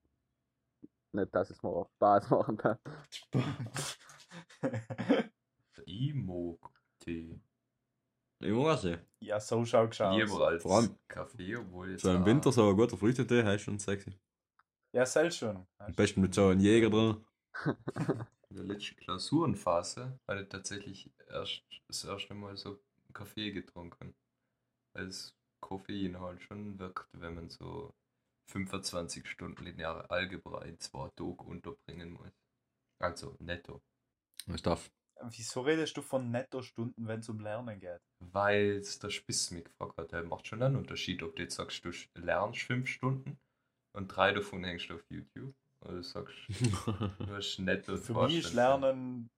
nicht, 1.14 1.35
dass 1.35 1.50
es 1.50 1.62
mir 1.62 1.68
auch 1.71 1.88
Spaß 1.97 2.30
machen 2.30 2.59
hat. 2.62 2.80
Imo-Tee. 5.87 7.40
Ich 8.40 8.50
muss 8.52 8.66
auch 8.76 8.83
sehen. 8.83 9.00
ja, 9.21 9.40
so 9.40 9.64
schau 9.64 9.87
geschaut. 9.88 10.16
Lieber 10.18 10.49
als 10.49 10.62
Vor 10.62 10.76
allem- 10.78 10.99
Kaffee, 11.09 11.56
obwohl 11.56 11.92
jetzt. 11.92 12.02
So 12.02 12.12
im 12.12 12.26
Winter 12.26 12.52
so 12.52 12.68
ein 12.68 12.76
guter 12.76 12.97
Früchtetee, 12.97 13.42
heißt 13.44 13.64
schon 13.64 13.78
sexy. 13.78 14.12
Ja, 14.92 15.06
selbst 15.06 15.38
schon. 15.38 15.66
Am 15.78 15.92
besten 15.94 16.21
mit 16.21 16.35
so 16.35 16.49
einem 16.49 16.61
Jäger 16.61 16.90
drin. 16.90 17.25
In 18.50 18.56
der 18.56 18.64
letzten 18.66 18.97
Klausurenphase 18.97 20.18
hatte 20.28 20.42
ich 20.42 20.49
tatsächlich 20.49 21.11
erst 21.28 21.62
das 21.88 22.04
erste 22.04 22.35
Mal 22.35 22.56
so 22.56 22.80
Kaffee 23.12 23.50
getrunken. 23.52 24.14
Weil 24.92 25.06
das 25.06 25.35
Koffein 25.61 26.21
halt 26.21 26.42
schon 26.42 26.78
wirkt, 26.78 27.09
wenn 27.12 27.35
man 27.35 27.49
so 27.49 27.94
25 28.46 29.26
Stunden 29.26 29.64
lineare 29.64 30.10
Algebra 30.10 30.64
in 30.64 30.78
zwei 30.78 31.08
Tagen 31.10 31.46
unterbringen 31.46 32.12
muss. 32.12 32.32
Also 32.98 33.36
netto. 33.40 33.82
Das 34.46 34.62
darf. 34.62 34.90
Wieso 35.22 35.60
redest 35.62 35.96
du 35.96 36.02
von 36.02 36.30
Netto-Stunden, 36.30 37.06
wenn 37.06 37.20
es 37.20 37.28
um 37.28 37.38
Lernen 37.38 37.78
geht? 37.78 38.00
Weil 38.18 38.78
es 38.78 38.98
der 38.98 39.10
Spiss 39.10 39.50
mich 39.52 39.64
gefragt 39.64 39.96
hat, 39.96 40.12
der 40.12 40.24
macht 40.24 40.46
schon 40.46 40.62
einen 40.62 40.76
Unterschied, 40.76 41.22
ob 41.22 41.36
du 41.36 41.42
jetzt 41.42 41.54
sagst, 41.54 41.84
du 41.84 41.90
lernst 42.14 42.62
fünf 42.62 42.88
Stunden 42.88 43.38
und 43.92 44.08
drei 44.08 44.32
davon 44.32 44.64
hängst 44.64 44.90
du 44.90 44.94
auf 44.96 45.04
YouTube. 45.08 45.54
Oder 45.80 45.94
du 45.94 46.02
sagst, 46.02 46.34
du 46.48 47.26
hast 47.28 47.58
netto 47.58 47.96
Für 47.96 48.26
mich 48.26 48.38
ist. 48.38 48.54
Lernen 48.54 49.30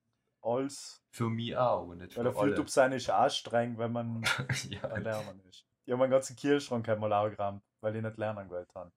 alles. 0.43 1.03
Für 1.11 1.29
mich 1.29 1.57
auch, 1.57 1.89
und 1.89 1.99
nicht 1.99 2.17
Weil 2.17 2.25
für 2.25 2.33
fühlt, 2.33 2.53
alle. 2.55 2.61
ob 2.61 2.71
sein 2.71 2.93
ist 2.93 3.11
anstrengend, 3.11 3.79
wenn 3.79 3.93
man 3.93 4.23
ja, 4.71 4.83
ein 4.91 5.03
Lernen 5.03 5.41
ist. 5.49 5.67
Ich 5.85 5.93
habe 5.93 6.01
meinen 6.01 6.11
ganzen 6.11 6.37
Kühlschrank 6.37 6.89
einmal 6.89 7.13
angerammt, 7.13 7.63
weil 7.87 7.95
ich 7.95 8.03
nicht 8.03 8.19
lernen 8.19 8.49
gewollt 8.49 8.75
habe. 8.75 8.91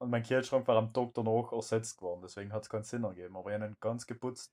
Und 0.00 0.10
mein 0.10 0.22
Kühlschrank 0.22 0.68
war 0.68 0.76
am 0.76 0.92
Tag 0.92 1.12
danach 1.14 1.50
ersetzt 1.52 1.96
geworden, 1.98 2.20
deswegen 2.22 2.52
hat 2.52 2.62
es 2.62 2.68
keinen 2.68 2.84
Sinn 2.84 3.02
ergeben. 3.02 3.36
Aber 3.36 3.50
ich 3.50 3.54
habe 3.60 3.66
ihn 3.72 3.76
ganz 3.80 4.06
geputzt, 4.06 4.52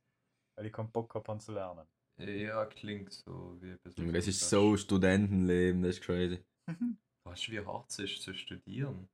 weil 0.57 0.65
ich 0.65 0.73
keinen 0.73 0.91
Bock 0.91 1.09
gehabt 1.11 1.27
habe 1.29 1.39
zu 1.39 1.51
lernen. 1.51 1.85
ja, 2.17 2.65
klingt 2.65 3.13
so 3.13 3.55
wie 3.61 3.71
ein 3.71 4.13
Das 4.13 4.27
ist 4.27 4.49
so 4.49 4.75
Studentenleben, 4.77 5.83
das 5.83 5.97
ist 5.97 6.03
crazy. 6.03 6.43
Weißt 7.27 7.47
du, 7.47 7.51
wie 7.51 7.65
hart 7.65 7.89
es 7.91 7.99
ist 7.99 8.21
zu 8.23 8.33
studieren? 8.33 9.07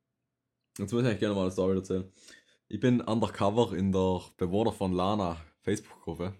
Jetzt 0.78 0.94
muss 0.94 1.02
ich 1.02 1.08
eigentlich 1.08 1.20
gerne 1.20 1.36
mal 1.36 1.42
eine 1.42 1.52
Story 1.52 1.76
erzählen. 1.76 2.10
Ich 2.70 2.80
bin 2.80 3.02
undercover 3.02 3.76
in 3.76 3.92
der 3.92 4.22
Bewohner 4.38 4.72
von 4.72 4.94
Lana 4.94 5.36
Facebook-Gruppe. 5.62 6.36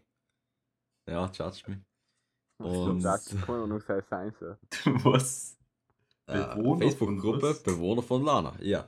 Ja, 1.10 1.26
judge 1.32 1.64
me. 1.68 1.84
Und- 2.64 3.02
Das 3.04 3.26
kann 3.26 3.60
man 3.60 3.70
noch 3.70 3.82
so 3.82 4.00
sein, 4.02 4.34
so. 4.40 4.56
Was? 5.04 5.59
Äh, 6.30 6.56
Bewohner 6.56 6.86
Facebook-Gruppe, 6.86 7.42
was? 7.42 7.64
Bewohner 7.64 8.02
von 8.02 8.24
Lana, 8.24 8.54
ja. 8.62 8.88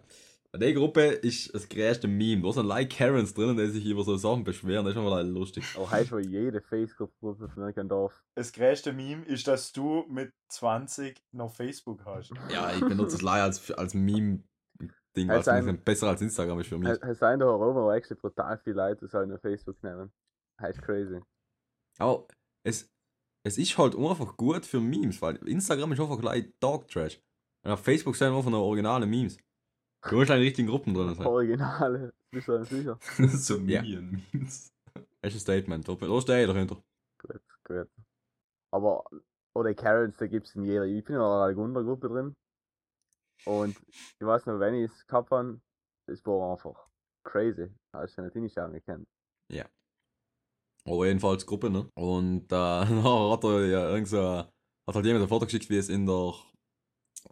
In 0.54 0.60
der 0.60 0.74
Gruppe 0.74 1.02
ist 1.06 1.54
das 1.56 1.70
größte 1.70 2.10
Meme. 2.10 2.42
Da 2.44 2.52
sind 2.52 2.66
like 2.66 2.90
Karens 2.90 3.34
drinnen, 3.34 3.56
die 3.56 3.68
sich 3.68 3.86
über 3.86 4.04
so 4.04 4.18
Sachen 4.18 4.44
beschweren. 4.44 4.84
Das 4.84 4.92
ist 4.92 4.96
schon 4.96 5.06
mal 5.06 5.26
lustig. 5.26 5.64
Aber 5.78 5.90
heißt 5.90 6.12
wohl 6.12 6.26
jede 6.26 6.60
Facebook-Gruppe 6.60 7.48
von 7.48 7.64
irgendeinem 7.64 7.88
Dorf. 7.88 8.22
Das 8.36 8.52
größte 8.52 8.92
Meme 8.92 9.24
ist, 9.26 9.48
dass 9.48 9.72
du 9.72 10.04
mit 10.10 10.34
20 10.50 11.24
noch 11.32 11.54
Facebook 11.54 12.04
hast. 12.06 12.34
Ja, 12.52 12.74
ich 12.74 12.82
benutze 12.82 13.14
das 13.14 13.22
leider 13.22 13.46
als, 13.46 13.72
als 13.72 13.94
Meme-Ding, 13.94 15.30
Halt 15.30 15.48
weil 15.48 15.62
es 15.62 15.68
ein- 15.68 15.84
besser 15.84 16.10
als 16.10 16.22
Instagram 16.22 16.60
ist 16.60 16.68
für 16.68 16.78
mich. 16.78 16.90
Es 16.90 17.20
sind 17.20 17.40
da 17.40 17.46
herum 17.46 17.90
actually 17.92 18.20
brutal 18.20 18.58
viele 18.62 18.76
Leute, 18.76 19.06
die 19.06 19.10
sollen 19.10 19.32
auf 19.32 19.40
Facebook 19.40 19.82
nehmen. 19.84 20.12
Heißt 20.60 20.82
crazy. 20.82 21.22
Aber 21.98 22.28
es, 22.64 22.92
es 23.44 23.58
ist 23.58 23.78
halt 23.78 23.96
einfach 23.96 24.36
gut 24.36 24.66
für 24.66 24.82
Memes, 24.82 25.22
weil 25.22 25.38
Instagram 25.48 25.94
ist 25.94 26.00
einfach 26.02 26.20
gleich 26.20 26.46
Dog 26.60 26.90
Trash. 26.90 27.22
Und 27.64 27.72
auf 27.72 27.84
Facebook 27.84 28.16
sind 28.16 28.34
einfach 28.34 28.50
nur 28.50 28.62
originale 28.62 29.06
Memes. 29.06 29.38
Du 30.04 30.16
musst 30.16 30.32
in 30.32 30.38
richtigen 30.38 30.68
Gruppen 30.68 30.94
drin 30.94 31.14
sein. 31.14 31.28
Originale. 31.28 32.14
Bist 32.32 32.48
du 32.48 32.64
sicher? 32.66 32.98
so 33.18 33.58
Ja. 33.58 33.82
Minion-Memes. 33.82 34.74
Das 35.22 35.36
ist 35.36 35.36
ein 35.36 35.40
Statement. 35.40 35.88
Da, 35.88 36.22
stehe 36.22 36.42
ich 36.42 36.48
dahinter. 36.48 36.82
Gut, 37.20 37.42
gut. 37.64 37.90
Aber, 38.72 39.04
oder 39.54 39.74
Karens, 39.76 40.18
da 40.18 40.26
gibt 40.28 40.48
es 40.48 40.56
in 40.56 40.64
jeder. 40.64 40.86
Ich 40.86 41.04
bin 41.04 41.16
in 41.16 41.22
einer 41.22 41.58
Untergruppe 41.58 42.10
drin. 42.10 42.36
Und 43.46 43.78
ich 44.20 44.26
weiß 44.26 44.46
noch, 44.48 44.60
wenn 44.60 44.76
ich 44.76 44.92
es 44.92 45.06
gehabt 45.06 45.30
habe, 45.32 45.60
es 46.08 46.26
war 46.26 46.52
einfach 46.54 46.88
crazy. 47.24 47.70
Hast 47.94 48.18
du 48.18 48.24
nicht 48.24 48.34
hinschauen 48.34 48.74
gekannt. 48.74 49.08
Aber 50.86 51.06
jedenfalls 51.06 51.46
Gruppe, 51.46 51.70
ne? 51.70 51.90
Und 51.96 52.46
äh, 52.46 52.48
dann 52.50 53.04
hat 53.04 53.44
er 53.44 53.66
ja 53.68 53.90
irgend 53.90 54.08
so, 54.08 54.20
hat 54.20 54.52
halt 54.88 55.06
jemand 55.06 55.24
ein 55.24 55.30
Foto 55.30 55.46
geschickt, 55.46 55.70
wie 55.70 55.78
es 55.78 55.90
in 55.90 56.06
der, 56.06 56.34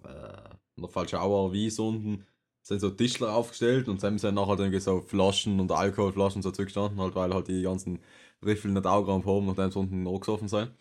äh, 0.06 0.50
in 0.76 0.84
der 0.84 0.90
Falschauer 0.90 1.52
Wies 1.54 1.80
unten 1.80 2.26
sind 2.62 2.80
so 2.82 2.90
Tischler 2.90 3.34
aufgestellt 3.34 3.88
und 3.88 4.02
dann 4.04 4.18
sind 4.18 4.36
nachher 4.36 4.60
irgendwie 4.60 4.80
so 4.80 5.02
Flaschen 5.02 5.60
und 5.60 5.72
Alkoholflaschen 5.72 6.42
so 6.42 6.52
zurückgestanden, 6.52 7.00
halt, 7.02 7.16
weil 7.16 7.34
halt 7.34 7.48
die 7.48 7.64
ganzen 7.64 8.00
Riffel 8.46 8.72
nicht 8.72 8.86
Augen 8.86 9.26
haben, 9.26 9.46
nachdem 9.46 9.72
sie 9.72 9.80
unten 9.80 10.08
angesoffen 10.08 10.48
sind. 10.48 10.72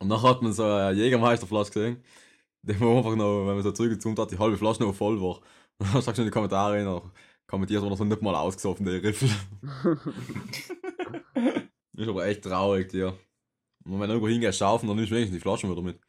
Und 0.00 0.08
dann 0.08 0.22
hat 0.22 0.42
man 0.42 0.52
so 0.52 0.64
eine 0.64 0.92
Jägermeisterflasche 0.96 1.72
gesehen, 1.72 2.04
die 2.62 2.80
war 2.80 2.98
einfach 2.98 3.16
noch, 3.16 3.46
wenn 3.46 3.54
man 3.54 3.62
so 3.62 3.72
zurückgezoomt 3.72 4.18
hat, 4.18 4.30
die 4.30 4.38
halbe 4.38 4.56
Flasche 4.56 4.82
noch 4.82 4.94
voll 4.94 5.20
war. 5.20 5.38
Und 5.78 5.88
dann 5.94 6.02
sagst 6.02 6.18
du 6.18 6.22
in 6.22 6.28
die 6.28 6.32
Kommentare 6.32 6.82
noch, 6.84 7.10
kommentiert 7.46 7.82
man 7.82 7.96
so 7.96 8.04
nicht 8.04 8.22
mal 8.22 8.34
ausgesoffen, 8.34 8.86
die 8.86 8.92
Riffel. 8.92 9.28
Ist 11.96 12.08
aber 12.08 12.26
echt 12.26 12.42
traurig, 12.44 12.92
ja. 12.92 13.08
Und 13.84 14.00
wenn 14.00 14.08
du 14.08 14.14
irgendwo 14.14 14.28
hingehst, 14.28 14.58
saufen, 14.58 14.86
dann 14.86 14.96
nimmst 14.96 15.10
du 15.10 15.16
wenigstens 15.16 15.38
die 15.38 15.42
Flaschen 15.42 15.70
wieder 15.70 15.82
mit. 15.82 16.00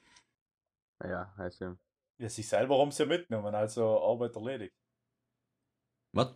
ja, 1.04 1.34
heißt 1.38 1.58
schon. 1.58 1.80
Ja, 2.20 2.28
sich 2.28 2.48
selber 2.48 2.78
haben 2.78 2.92
sie 2.92 3.04
ja 3.04 3.10
mitgenommen, 3.10 3.56
also 3.56 4.02
Arbeit 4.02 4.36
erledigt. 4.36 4.76
Was? 6.14 6.36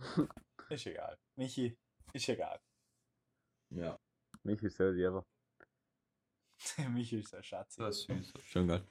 Ist 0.70 0.86
egal. 0.86 1.18
Michi, 1.36 1.76
ist 2.12 2.28
egal. 2.28 2.60
Ja. 3.70 3.98
Mich 4.42 4.62
ist 4.62 4.76
so 4.76 4.88
lieber. 4.90 5.24
Michi 6.90 7.20
ist 7.20 7.34
ein 7.34 7.42
Schatz. 7.42 7.76
Das 7.76 7.98
ist 7.98 8.06
süß. 8.06 8.32
Schön 8.44 8.68
geil. 8.68 8.86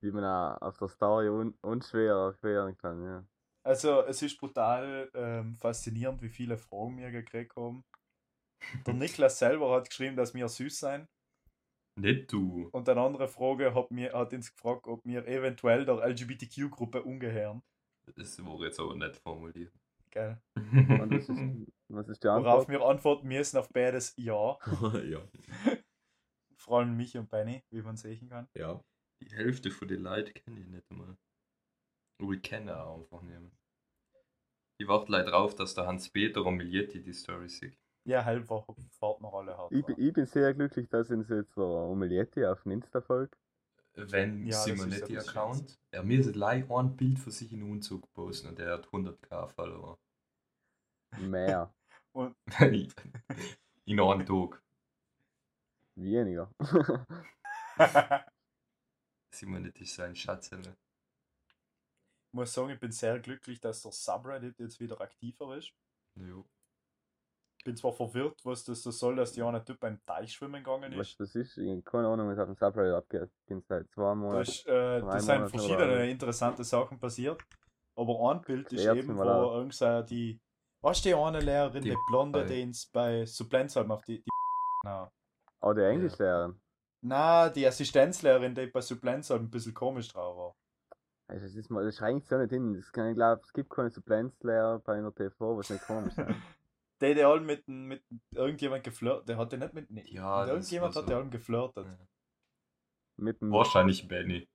Wie 0.00 0.12
man 0.12 0.24
auch 0.24 0.62
auf 0.62 0.78
der 0.78 0.88
Story 0.88 1.28
un 1.28 1.58
unschwer 1.62 2.14
erklären 2.14 2.76
kann, 2.76 3.02
ja. 3.02 3.26
Also, 3.64 4.02
es 4.02 4.22
ist 4.22 4.38
brutal 4.38 5.10
ähm, 5.14 5.56
faszinierend, 5.58 6.22
wie 6.22 6.28
viele 6.28 6.56
Fragen 6.56 6.96
wir 6.98 7.10
gekriegt 7.10 7.56
haben. 7.56 7.84
Der 8.86 8.94
Niklas 8.94 9.38
selber 9.38 9.74
hat 9.74 9.88
geschrieben, 9.88 10.16
dass 10.16 10.32
wir 10.32 10.48
süß 10.48 10.78
sein. 10.78 11.08
Nicht 11.98 12.32
du. 12.32 12.68
Und 12.72 12.88
eine 12.88 13.00
andere 13.00 13.28
Frage 13.28 13.74
hat, 13.74 13.90
mir, 13.90 14.12
hat 14.12 14.32
uns 14.32 14.52
gefragt, 14.52 14.86
ob 14.86 15.04
wir 15.04 15.26
eventuell 15.26 15.84
der 15.84 15.96
LGBTQ-Gruppe 15.96 17.02
ungehören. 17.02 17.62
Das 18.16 18.42
wurde 18.44 18.66
jetzt 18.66 18.80
aber 18.80 18.94
nicht 18.94 19.16
formuliert. 19.16 19.72
Gell? 20.10 20.40
Und 20.54 21.12
das 21.12 21.28
ist, 21.28 21.38
was 21.88 22.08
ist 22.08 22.22
die 22.22 22.28
Worauf 22.28 22.46
Antwort? 22.46 22.68
wir 22.68 22.82
antworten 22.82 23.28
müssen 23.28 23.58
auf 23.58 23.68
beides 23.70 24.14
Ja. 24.16 24.58
ja. 25.04 25.28
Vor 26.56 26.78
allem 26.78 26.96
mich 26.96 27.16
und 27.16 27.28
Benny, 27.30 27.62
wie 27.70 27.82
man 27.82 27.96
sehen 27.96 28.28
kann. 28.28 28.48
Ja. 28.56 28.80
Die 29.22 29.34
Hälfte 29.34 29.70
von 29.70 29.88
den 29.88 30.02
Leuten 30.02 30.32
kenne 30.32 30.60
ich 30.60 30.66
nicht 30.66 30.84
einmal. 30.90 31.16
Aber 32.20 32.32
ich 32.32 32.42
kenne 32.42 32.80
auch 32.80 33.00
einfach 33.00 33.22
nicht. 33.22 33.52
Ich 34.80 34.86
warte 34.86 35.10
leider 35.10 35.32
drauf, 35.32 35.56
dass 35.56 35.74
der 35.74 35.86
Hans-Peter 35.86 36.44
und 36.44 36.56
Milietti 36.56 37.02
die 37.02 37.12
Story 37.12 37.48
sieht. 37.48 37.76
Ja, 38.08 38.24
halber 38.24 38.64
fahrt 38.98 39.20
noch 39.20 39.34
alle 39.34 39.54
hart. 39.58 39.70
Ich, 39.70 39.84
bin- 39.84 39.98
ich 39.98 40.14
bin 40.14 40.24
sehr 40.24 40.54
glücklich, 40.54 40.88
dass 40.88 41.10
uns 41.10 41.28
jetzt 41.28 41.54
der 41.58 41.64
Omelietti 41.64 42.42
auf 42.46 42.62
dem 42.62 42.72
Insta 42.72 43.02
folgt. 43.02 43.36
Wenn 43.92 44.46
Ja, 44.46 44.52
das 44.52 44.66
ist 44.66 44.78
Simonetti 44.78 45.12
etwas 45.12 45.28
Account. 45.28 45.78
Er 45.90 46.02
mir 46.02 46.20
ist 46.20 46.34
live 46.34 46.70
ein 46.70 46.96
Bild 46.96 47.18
für 47.18 47.30
sich 47.30 47.52
in 47.52 47.62
Unzug 47.70 48.10
posten 48.14 48.48
und 48.48 48.58
er 48.60 48.72
hat 48.72 48.86
100k 48.86 49.48
Follower. 49.48 49.98
Mehr. 51.18 51.74
in 53.84 54.00
einem 54.00 54.24
Tag. 54.26 54.62
Weniger. 55.94 56.50
Simonetti 59.34 59.82
ist 59.82 59.94
so 59.94 60.02
ein 60.02 60.16
Schatz. 60.16 60.50
ne? 60.52 60.62
Ich 62.28 62.32
muss 62.32 62.54
sagen, 62.54 62.70
ich 62.70 62.80
bin 62.80 62.90
sehr 62.92 63.18
glücklich, 63.18 63.60
dass 63.60 63.82
der 63.82 63.92
Subreddit 63.92 64.58
jetzt 64.58 64.80
wieder 64.80 64.98
aktiver 64.98 65.58
ist. 65.58 65.74
Jo. 66.14 66.46
Ich 67.58 67.64
bin 67.64 67.76
zwar 67.76 67.92
verwirrt, 67.92 68.38
was 68.44 68.64
das 68.64 68.82
so 68.82 68.90
soll, 68.92 69.16
dass 69.16 69.32
die 69.32 69.42
eine 69.42 69.62
Typ 69.64 69.80
beim 69.80 69.98
Teich 70.06 70.32
schwimmen 70.32 70.62
gegangen 70.62 70.96
Was 70.96 71.08
ist. 71.08 71.20
das 71.20 71.34
ist, 71.34 71.58
ich- 71.58 71.84
keine 71.84 72.06
Ahnung, 72.08 72.28
was 72.28 72.38
auf 72.38 72.46
dem 72.46 72.54
Subreddit 72.54 72.94
abgeht. 72.94 73.30
Bin 73.46 73.60
seit 73.68 73.90
zwei 73.90 74.02
Da, 74.10 74.14
Monaten. 74.14 74.42
ist, 74.42 74.66
äh, 74.66 75.00
Drei 75.00 75.00
da 75.00 75.20
sind 75.20 75.50
verschiedene 75.50 75.84
oder- 75.84 76.04
interessante 76.04 76.64
Sachen 76.64 76.98
passiert. 77.00 77.42
Aber 77.96 78.30
ein 78.30 78.40
Bild 78.42 78.72
ist 78.72 78.84
eben, 78.86 79.16
wo 79.18 79.22
irgendeine 79.24 80.04
die. 80.04 80.40
Was 80.80 81.02
die 81.02 81.12
eine 81.12 81.40
Lehrerin, 81.40 81.82
die, 81.82 81.90
Die 81.90 81.96
Blonde, 82.08 82.46
die 82.46 82.62
uns 82.62 82.86
bei 82.86 83.26
Supplenz 83.26 83.74
haben 83.74 83.90
auf 83.90 84.02
die. 84.04 84.22
die 84.22 84.30
na. 84.84 85.10
Oh, 85.60 85.72
die 85.72 85.82
Englischlehrerin. 85.82 86.60
Na, 87.02 87.48
die 87.48 87.66
Assistenzlehrerin, 87.66 88.54
die 88.54 88.68
bei 88.68 88.80
Supplenz 88.80 89.30
halt 89.30 89.42
ein 89.42 89.50
bisschen 89.50 89.74
komisch 89.74 90.08
drauf 90.12 90.36
war. 90.36 90.54
Also, 91.28 91.44
das, 91.44 91.54
ist 91.56 91.70
mal, 91.70 91.84
das 91.84 91.96
schränkt 91.96 92.28
so 92.28 92.38
nicht 92.38 92.50
hin. 92.50 92.74
Das 92.74 92.90
kann, 92.92 93.08
ich 93.08 93.16
glaube, 93.16 93.42
es 93.44 93.52
gibt 93.52 93.68
keine 93.70 93.90
Supplemenzlehrer 93.90 94.78
bei 94.78 94.94
einer 94.94 95.12
TV, 95.12 95.56
was 95.58 95.68
nicht 95.70 95.84
komisch 95.84 96.16
ist. 96.16 96.18
Der, 97.00 97.14
der 97.14 97.28
halt 97.28 97.44
mit, 97.44 97.66
mit 97.68 98.02
irgendjemand 98.34 98.82
geflirtet, 98.84 99.28
der 99.28 99.36
hatte 99.38 99.56
nicht 99.58 99.72
mit. 99.74 99.90
Nee, 99.90 100.04
Ja, 100.10 100.40
mit 100.40 100.48
irgendjemand 100.48 100.94
war 100.94 101.02
hat 101.02 101.08
der 101.08 101.16
so. 101.16 101.22
halt 101.22 101.30
geflirtet. 101.32 101.86
Ja. 101.86 101.98
Mit 103.20 103.36
Wahrscheinlich 103.40 104.06
Benny. 104.08 104.48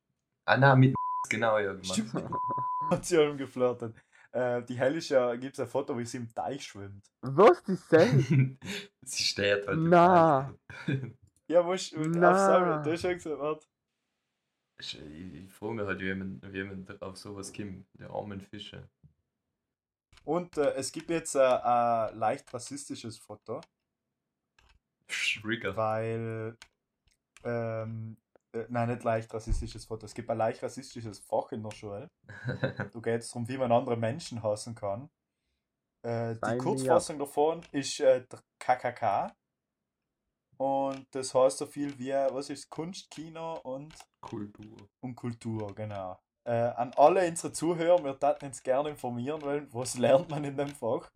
Ah, 0.45 0.57
na, 0.57 0.75
mit 0.75 0.93
genau, 1.29 1.57
ja. 1.57 1.81
Stimmt. 1.83 2.13
Hat 2.89 3.05
sie 3.05 3.17
halt 3.17 3.37
geflirtet. 3.37 3.95
Äh, 4.33 4.63
die 4.63 4.75
Hellische 4.77 5.37
gibt 5.39 5.53
es 5.53 5.59
ein 5.59 5.67
Foto, 5.67 5.97
wie 5.97 6.05
sie 6.05 6.17
im 6.17 6.33
Teich 6.33 6.63
schwimmt. 6.65 7.05
Was, 7.21 7.63
die 7.63 7.75
Sel? 7.75 8.57
Sie 9.05 9.23
steht 9.23 9.67
halt. 9.67 9.77
Na. 9.79 10.53
Ja, 11.47 11.61
musst 11.63 11.93
du 11.93 11.99
Na. 11.99 12.77
auf 12.77 12.83
du 12.83 12.91
hast 12.91 13.01
schon 13.01 13.13
gesagt, 13.13 13.39
warte. 13.39 13.67
Ich, 14.79 14.99
ich 14.99 15.51
frage 15.51 15.73
mich 15.75 15.85
halt, 15.85 16.01
wie 16.01 16.13
man, 16.15 16.41
wie 16.51 16.63
man 16.63 17.01
auf 17.01 17.17
sowas 17.17 17.53
kommt. 17.53 17.85
Der 17.99 18.09
armen 18.09 18.41
Fische. 18.41 18.89
Und 20.23 20.57
äh, 20.57 20.73
es 20.75 20.91
gibt 20.91 21.09
jetzt 21.09 21.35
äh, 21.35 21.39
ein 21.39 22.17
leicht 22.17 22.53
rassistisches 22.53 23.17
Foto, 23.17 23.61
Trigger. 25.07 25.75
weil. 25.75 26.57
Ähm, 27.43 28.17
äh, 28.53 28.65
nein, 28.69 28.89
nicht 28.89 29.03
leicht 29.03 29.33
rassistisches 29.33 29.85
Foto. 29.85 30.05
Es 30.05 30.13
gibt 30.13 30.29
ein 30.29 30.37
leicht 30.37 30.61
rassistisches 30.63 31.19
Fach 31.19 31.51
in 31.51 31.63
der 31.63 31.71
Schule. 31.71 32.09
Da 32.67 32.99
geht 32.99 33.21
es 33.21 33.29
darum, 33.29 33.47
wie 33.47 33.57
man 33.57 33.71
andere 33.71 33.97
Menschen 33.97 34.43
hassen 34.43 34.75
kann. 34.75 35.09
Äh, 36.03 36.35
die 36.35 36.57
Kurzfassung 36.57 37.19
davon 37.19 37.61
ist 37.71 37.99
äh, 37.99 38.25
der 38.25 38.39
KKK. 38.59 39.35
Und 40.57 41.07
das 41.11 41.33
heißt 41.33 41.57
so 41.57 41.65
viel 41.65 41.97
wie, 41.97 42.11
was 42.11 42.49
ist 42.49 42.69
Kunst, 42.69 43.09
Kino 43.09 43.59
und, 43.63 43.93
Kultur. 44.21 44.77
und 45.01 45.15
Kultur, 45.15 45.73
genau. 45.73 46.19
Äh, 46.45 46.51
an 46.51 46.91
alle 46.95 47.27
unsere 47.27 47.53
Zuhörer, 47.53 48.03
wir 48.03 48.21
würden 48.21 48.47
uns 48.47 48.61
gerne 48.63 48.89
informieren, 48.89 49.41
weil 49.41 49.73
was 49.73 49.97
lernt 49.97 50.29
man 50.29 50.43
in 50.43 50.57
dem 50.57 50.67
Fach? 50.67 51.09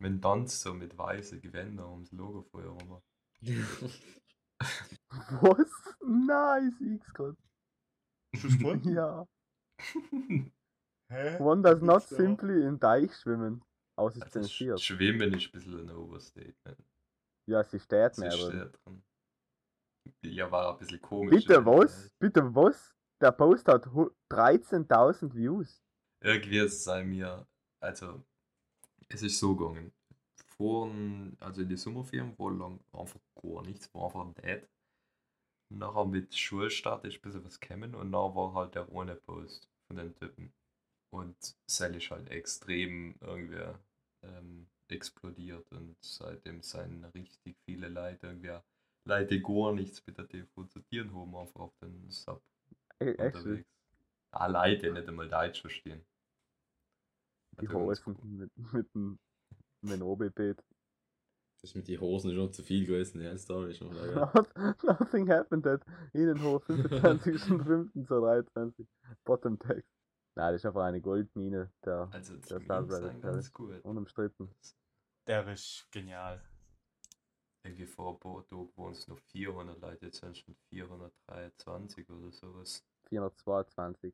Wenn 0.00 0.20
Tanz 0.20 0.60
so 0.60 0.72
mit 0.72 0.96
weißen 0.96 1.40
Gewändern 1.40 1.90
ums 1.90 2.10
Logo 2.12 2.42
vorher 2.42 2.70
rum. 2.70 3.02
Was? 5.42 5.70
Nice, 6.00 6.80
X 6.80 7.12
gerade. 7.12 7.36
Schon 8.34 8.50
gefunden? 8.50 8.94
Ja. 8.94 9.26
Hä? 11.10 11.38
One 11.38 11.62
does 11.62 11.82
not 11.82 12.02
simply 12.02 12.66
in 12.66 12.78
Deich 12.80 13.14
schwimmen. 13.14 13.58
Ist 13.58 13.98
Also 13.98 14.20
Sch 14.20 14.30
zensiert. 14.30 14.80
Schwimmen 14.80 15.34
ist 15.34 15.46
ein 15.46 15.52
bisschen 15.52 15.80
ein 15.80 15.90
Overstatement. 15.90 16.82
Ja, 17.46 17.62
sie 17.62 17.78
steht 17.78 18.14
Sie 18.14 18.22
mehr 18.22 18.32
steht 18.32 18.78
drin. 18.84 19.04
Ja, 20.22 20.50
war 20.50 20.72
ein 20.72 20.78
bisschen 20.78 21.00
komisch. 21.00 21.44
Bitte 21.46 21.64
was? 21.64 22.10
Bitte 22.18 22.54
was? 22.54 22.93
Der 23.24 23.32
Post 23.32 23.68
hat 23.68 23.86
hu- 23.94 24.10
13.000 24.28 25.34
Views. 25.34 25.80
Irgendwie 26.22 26.58
ist 26.58 26.74
es 26.80 26.84
bei 26.84 27.02
mir, 27.02 27.46
also, 27.80 28.22
es 29.08 29.22
ist 29.22 29.38
so 29.38 29.56
gegangen. 29.56 29.92
Vor, 30.58 30.90
also 31.40 31.62
in 31.62 31.68
die 31.70 31.76
Sommerferien 31.78 32.38
war 32.38 32.52
lang 32.52 32.80
einfach 32.92 33.20
gar 33.42 33.62
nichts, 33.62 33.92
war 33.94 34.06
einfach 34.06 34.26
ein 34.26 34.34
Date. 34.34 34.68
Nachher 35.70 36.04
mit 36.04 36.34
Schulstart 36.34 37.04
ist 37.04 37.16
ein 37.16 37.22
bisschen 37.22 37.44
was 37.44 37.60
gekommen 37.60 37.94
und 37.94 38.10
nachher 38.10 38.34
war 38.34 38.54
halt 38.54 38.74
der 38.74 38.90
ohne 38.92 39.16
Post 39.16 39.68
von 39.86 39.96
den 39.96 40.14
Typen. 40.14 40.52
Und 41.12 41.36
Sally 41.70 41.98
ist 41.98 42.10
halt 42.10 42.30
extrem 42.30 43.16
irgendwie 43.20 43.74
ähm, 44.24 44.68
explodiert 44.90 45.70
und 45.72 45.96
seitdem 46.02 46.62
sind 46.62 47.04
richtig 47.14 47.56
viele 47.66 47.88
Leute 47.88 48.26
irgendwie 48.28 48.58
Leute, 49.08 49.40
gar 49.42 49.72
nichts 49.72 50.06
mit 50.06 50.18
der 50.18 50.28
TV 50.28 50.64
zu 50.64 50.80
tun 50.80 51.14
haben, 51.14 51.36
einfach 51.36 51.60
auf 51.60 51.74
den 51.82 52.10
Sub? 52.10 52.42
Unterwegs. 53.10 53.68
Ah, 54.32 54.46
Leute, 54.46 54.86
die 54.88 54.92
nicht 54.92 55.08
einmal 55.08 55.28
Deutsch 55.28 55.60
verstehen. 55.60 56.04
Die 57.60 57.68
Hosen 57.68 58.16
mit, 58.36 58.50
mit 58.72 58.94
dem 58.94 59.18
mit 59.84 60.00
dem 60.00 60.02
OB-Beet. 60.02 60.62
Das 61.60 61.74
mit 61.74 61.88
den 61.88 62.00
Hosen 62.00 62.30
ist 62.30 62.36
schon 62.36 62.52
zu 62.52 62.62
viel 62.62 62.86
gewesen, 62.86 63.20
ja, 63.22 63.32
ist 63.32 63.46
schon 63.46 63.64
nothing 64.82 65.30
happened 65.30 65.66
at 65.66 65.82
Innenhof 66.12 66.62
25.05.2023. 66.68 68.86
Bottom 69.24 69.58
Text. 69.58 69.88
Nein, 70.36 70.52
das 70.52 70.62
ist 70.62 70.66
einfach 70.66 70.82
eine 70.82 71.00
Goldmine, 71.00 71.72
der 71.84 72.08
Also 72.12 72.36
Der 72.36 72.58
Subreddit, 72.60 72.90
sind 72.90 73.24
ja. 73.24 73.30
ganz 73.30 73.52
gut. 73.52 73.82
unumstritten. 73.84 74.50
Der 75.26 75.46
ist 75.52 75.86
genial. 75.90 76.42
Irgendwie 77.62 77.86
vor 77.86 78.20
Tagen 78.20 78.68
waren 78.76 78.92
es 78.92 79.08
noch 79.08 79.18
400 79.20 79.80
Leute, 79.80 80.04
jetzt 80.06 80.20
sind 80.20 80.32
es 80.32 80.38
schon 80.40 80.54
423 80.68 82.10
oder 82.10 82.30
sowas. 82.32 82.84
422. 83.08 84.12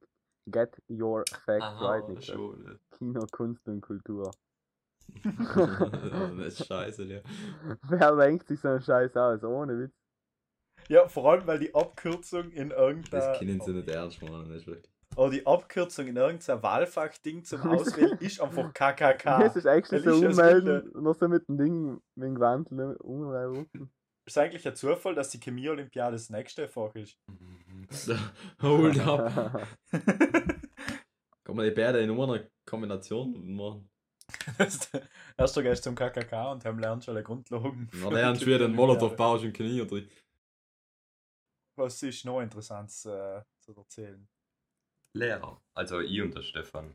Get 0.50 0.80
your 0.88 1.24
facts 1.44 1.62
Aha, 1.62 1.86
right, 1.90 2.08
Niklas. 2.08 2.26
schon. 2.26 2.62
ne? 2.64 2.78
Kino, 2.90 3.26
Kunst 3.30 3.68
und 3.68 3.80
Kultur. 3.80 4.30
das 5.24 6.60
ist 6.60 6.66
scheiße, 6.66 7.04
ja. 7.04 7.20
Wer 7.88 8.16
denkt 8.16 8.46
sich 8.48 8.60
so 8.60 8.68
einen 8.68 8.80
Scheiß 8.80 9.16
aus? 9.16 9.42
Ohne 9.44 9.78
Witz. 9.78 9.92
Ja, 10.88 11.06
vor 11.08 11.30
allem, 11.30 11.46
weil 11.46 11.58
die 11.58 11.74
Abkürzung 11.74 12.50
in 12.52 12.70
Das 12.70 12.78
irgendeiner. 12.78 13.38
können 13.38 13.60
sie 13.60 13.72
nicht 13.72 13.88
ernst 13.88 14.22
machen, 14.22 14.46
das 14.48 14.62
ist 14.62 14.66
wirklich. 14.66 14.90
Oder 15.16 15.30
die 15.30 15.46
Abkürzung 15.46 16.06
in 16.06 16.16
irgendein 16.16 16.62
Wahlfach-Ding 16.62 17.44
zum 17.44 17.60
Auswählen 17.68 18.16
ist 18.20 18.40
einfach 18.40 18.72
KKK. 18.72 19.42
Es 19.44 19.56
ist 19.56 19.66
eigentlich 19.66 20.02
so 20.04 20.14
ummelden, 20.14 20.90
noch 21.02 21.14
so 21.14 21.28
mit 21.28 21.46
dem 21.48 21.58
Ding, 21.58 22.00
mit 22.14 22.28
dem 22.28 22.34
Gewandel 22.36 22.96
umrücken. 22.96 23.90
Ist 24.30 24.38
eigentlich 24.38 24.66
ein 24.66 24.76
Zufall, 24.76 25.14
dass 25.14 25.30
die 25.30 25.40
Chemie-Olympiade 25.40 26.12
das 26.12 26.30
nächste 26.30 26.68
Fach 26.68 26.94
ist. 26.94 27.18
Mhm. 27.26 27.86
So, 27.90 28.14
hold 28.62 28.98
up. 29.00 29.66
Kann 31.44 31.56
man 31.56 31.64
die 31.64 31.72
beiden 31.72 32.08
in 32.08 32.20
einer 32.20 32.46
Kombination 32.64 33.54
machen? 33.54 33.90
Erst 34.56 35.56
du 35.56 35.62
gehst 35.62 35.82
zum 35.82 35.96
KKK 35.96 36.52
und 36.52 36.64
haben 36.64 36.78
lernst 36.78 37.08
alle 37.08 37.24
Grundlagen. 37.24 37.90
Lernst 37.92 38.42
die 38.42 38.44
du 38.44 38.50
wieder 38.50 38.58
den 38.58 38.78
Olympiade. 38.78 38.98
Molotow-Bau 39.00 39.38
schon 39.38 39.52
Knie 39.52 39.84
drin. 39.84 40.08
Was 41.76 42.00
ist 42.02 42.24
noch 42.24 42.40
interessant 42.40 42.90
äh, 43.06 43.42
zu 43.58 43.74
erzählen? 43.76 44.28
Lehrer, 45.12 45.60
also 45.74 46.00
ich 46.00 46.22
und 46.22 46.36
der 46.36 46.42
Stefan, 46.42 46.94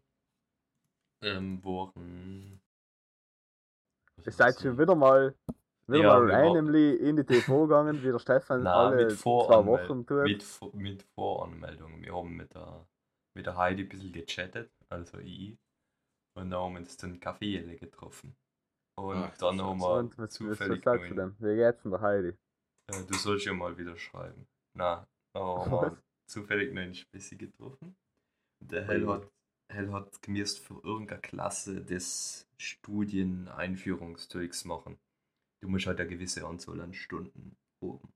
ähm, 1.21 1.61
waren. 1.65 2.61
Ihr 4.23 4.31
seid 4.31 4.57
schon 4.61 4.77
wieder 4.77 4.95
mal, 4.95 5.35
wieder 5.87 5.99
Ja, 6.03 6.19
mal 6.19 6.27
wir 6.27 6.33
waren- 6.33 6.45
randomly 6.47 6.95
in 6.95 7.15
die 7.17 7.23
TV 7.23 7.67
gegangen, 7.67 8.01
wie 8.03 8.11
der 8.11 8.19
Stefan 8.19 8.63
Nein, 8.63 8.73
alle 8.73 9.05
mit 9.05 9.17
zwei 9.19 9.65
Wochen 9.65 10.05
tut. 10.05 10.23
Mit, 10.23 10.43
mit 10.73 11.03
Voranmeldung. 11.15 12.01
Wir 12.01 12.15
haben 12.15 12.35
mit 12.35 12.53
der, 12.53 12.85
mit 13.35 13.45
der 13.45 13.55
Heidi 13.57 13.83
ein 13.83 13.89
bisschen 13.89 14.11
gechattet, 14.11 14.71
also 14.89 15.19
ich. 15.19 15.57
Und 16.37 16.49
dann 16.49 16.59
haben 16.59 16.73
wir 16.73 16.79
uns 16.79 16.97
den 16.97 17.19
Kaffee 17.19 17.61
getroffen. 17.77 18.35
Und 18.97 19.17
Ach, 19.17 19.37
dann 19.37 19.61
haben 19.61 19.79
wir 19.79 19.93
Und 19.95 20.17
was, 20.17 20.17
was, 20.17 20.41
was 20.41 20.57
zufällig 20.57 20.83
sagst 20.83 21.09
du 21.09 21.15
denn? 21.15 21.35
Wie 21.39 21.55
geht's 21.55 21.81
denn 21.83 21.91
der 21.91 22.01
Heidi? 22.01 22.29
Äh, 22.87 23.03
du 23.07 23.13
sollst 23.13 23.45
ja 23.45 23.53
mal 23.53 23.77
wieder 23.77 23.95
schreiben. 23.97 24.47
Na, 24.77 25.07
da 25.33 25.39
haben 25.41 25.71
wir 25.71 25.97
zufällig 26.27 26.73
noch 26.73 26.81
einen 26.81 26.95
Spessi 26.95 27.35
getroffen. 27.35 27.95
Der 28.61 28.85
Hell 28.85 29.07
hat, 29.07 29.27
Hell 29.71 29.91
hat 29.91 30.21
gemäß 30.21 30.57
für 30.57 30.79
irgendeine 30.83 31.21
Klasse 31.21 31.81
des 31.83 32.47
Studieneinführungszeugs 32.57 34.65
machen. 34.65 34.97
Du 35.65 35.71
musst 35.71 35.87
halt 35.87 35.99
eine 35.99 36.09
gewisse 36.09 36.45
Anzahl 36.45 36.79
an 36.79 36.93
Stunden 36.93 37.57
haben. 37.81 38.13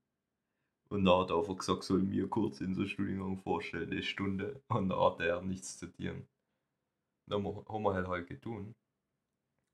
Und 0.90 1.06
da 1.06 1.20
hat 1.22 1.32
er 1.32 1.38
einfach 1.40 1.58
gesagt, 1.58 1.84
soll 1.84 2.04
mir 2.04 2.28
kurz 2.28 2.62
in 2.62 2.76
so 2.76 2.86
Studiengang 2.86 3.38
vorstellen, 3.40 3.92
eine 3.92 4.04
Stunde. 4.04 4.62
Und 4.70 4.90
da 4.90 5.00
hat 5.04 5.20
er 5.20 5.42
nichts 5.42 5.80
zu 5.80 5.88
tun. 5.88 6.28
Dann 7.28 7.46
haben 7.46 7.84
wir 7.84 7.94
halt 7.94 8.08
halt 8.10 8.28
getan. 8.28 8.76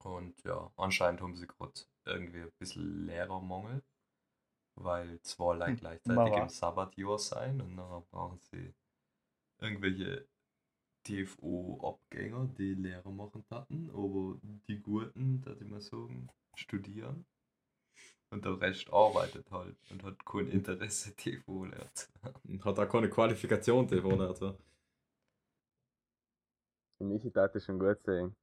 Und 0.03 0.41
ja, 0.43 0.71
anscheinend 0.77 1.21
haben 1.21 1.35
sie 1.35 1.47
gerade 1.47 1.73
irgendwie 2.05 2.41
ein 2.43 2.51
bisschen 2.59 3.05
Lehrermangel 3.07 3.83
weil 4.75 5.21
zwei 5.21 5.55
Leute 5.55 5.73
Hm, 5.73 5.79
gleichzeitig 5.79 6.15
Mama. 6.15 6.37
im 6.37 6.49
Sabbatjahr 6.49 7.19
sein 7.19 7.61
und 7.61 7.77
dann 7.77 8.03
brauchen 8.11 8.39
sie 8.39 8.73
irgendwelche 9.61 10.27
TFO-Abgänger, 11.03 12.47
die 12.57 12.75
Lehrer 12.75 13.11
machen 13.11 13.45
hatten, 13.51 13.89
aber 13.91 14.39
die 14.67 14.79
Guten, 14.81 15.41
dass 15.41 15.61
ich 15.61 15.67
mal 15.67 15.81
sagen, 15.81 16.29
studieren. 16.55 17.25
Und 18.31 18.43
der 18.43 18.59
Rest 18.59 18.91
arbeitet 18.91 19.49
halt 19.51 19.77
und 19.89 20.03
hat 20.03 20.25
kein 20.25 20.49
Interesse, 20.49 21.15
TV-Lehrer 21.15 21.93
zu 21.93 22.07
werden. 22.21 22.63
Hat 22.63 22.79
auch 22.79 22.89
keine 22.89 23.09
Qualifikation, 23.09 23.89
hat. 23.89 24.37
so. 24.37 24.57
Michi 26.99 27.31
tat 27.31 27.61
schon 27.61 27.79
gut 27.79 28.01
sehen. 28.03 28.35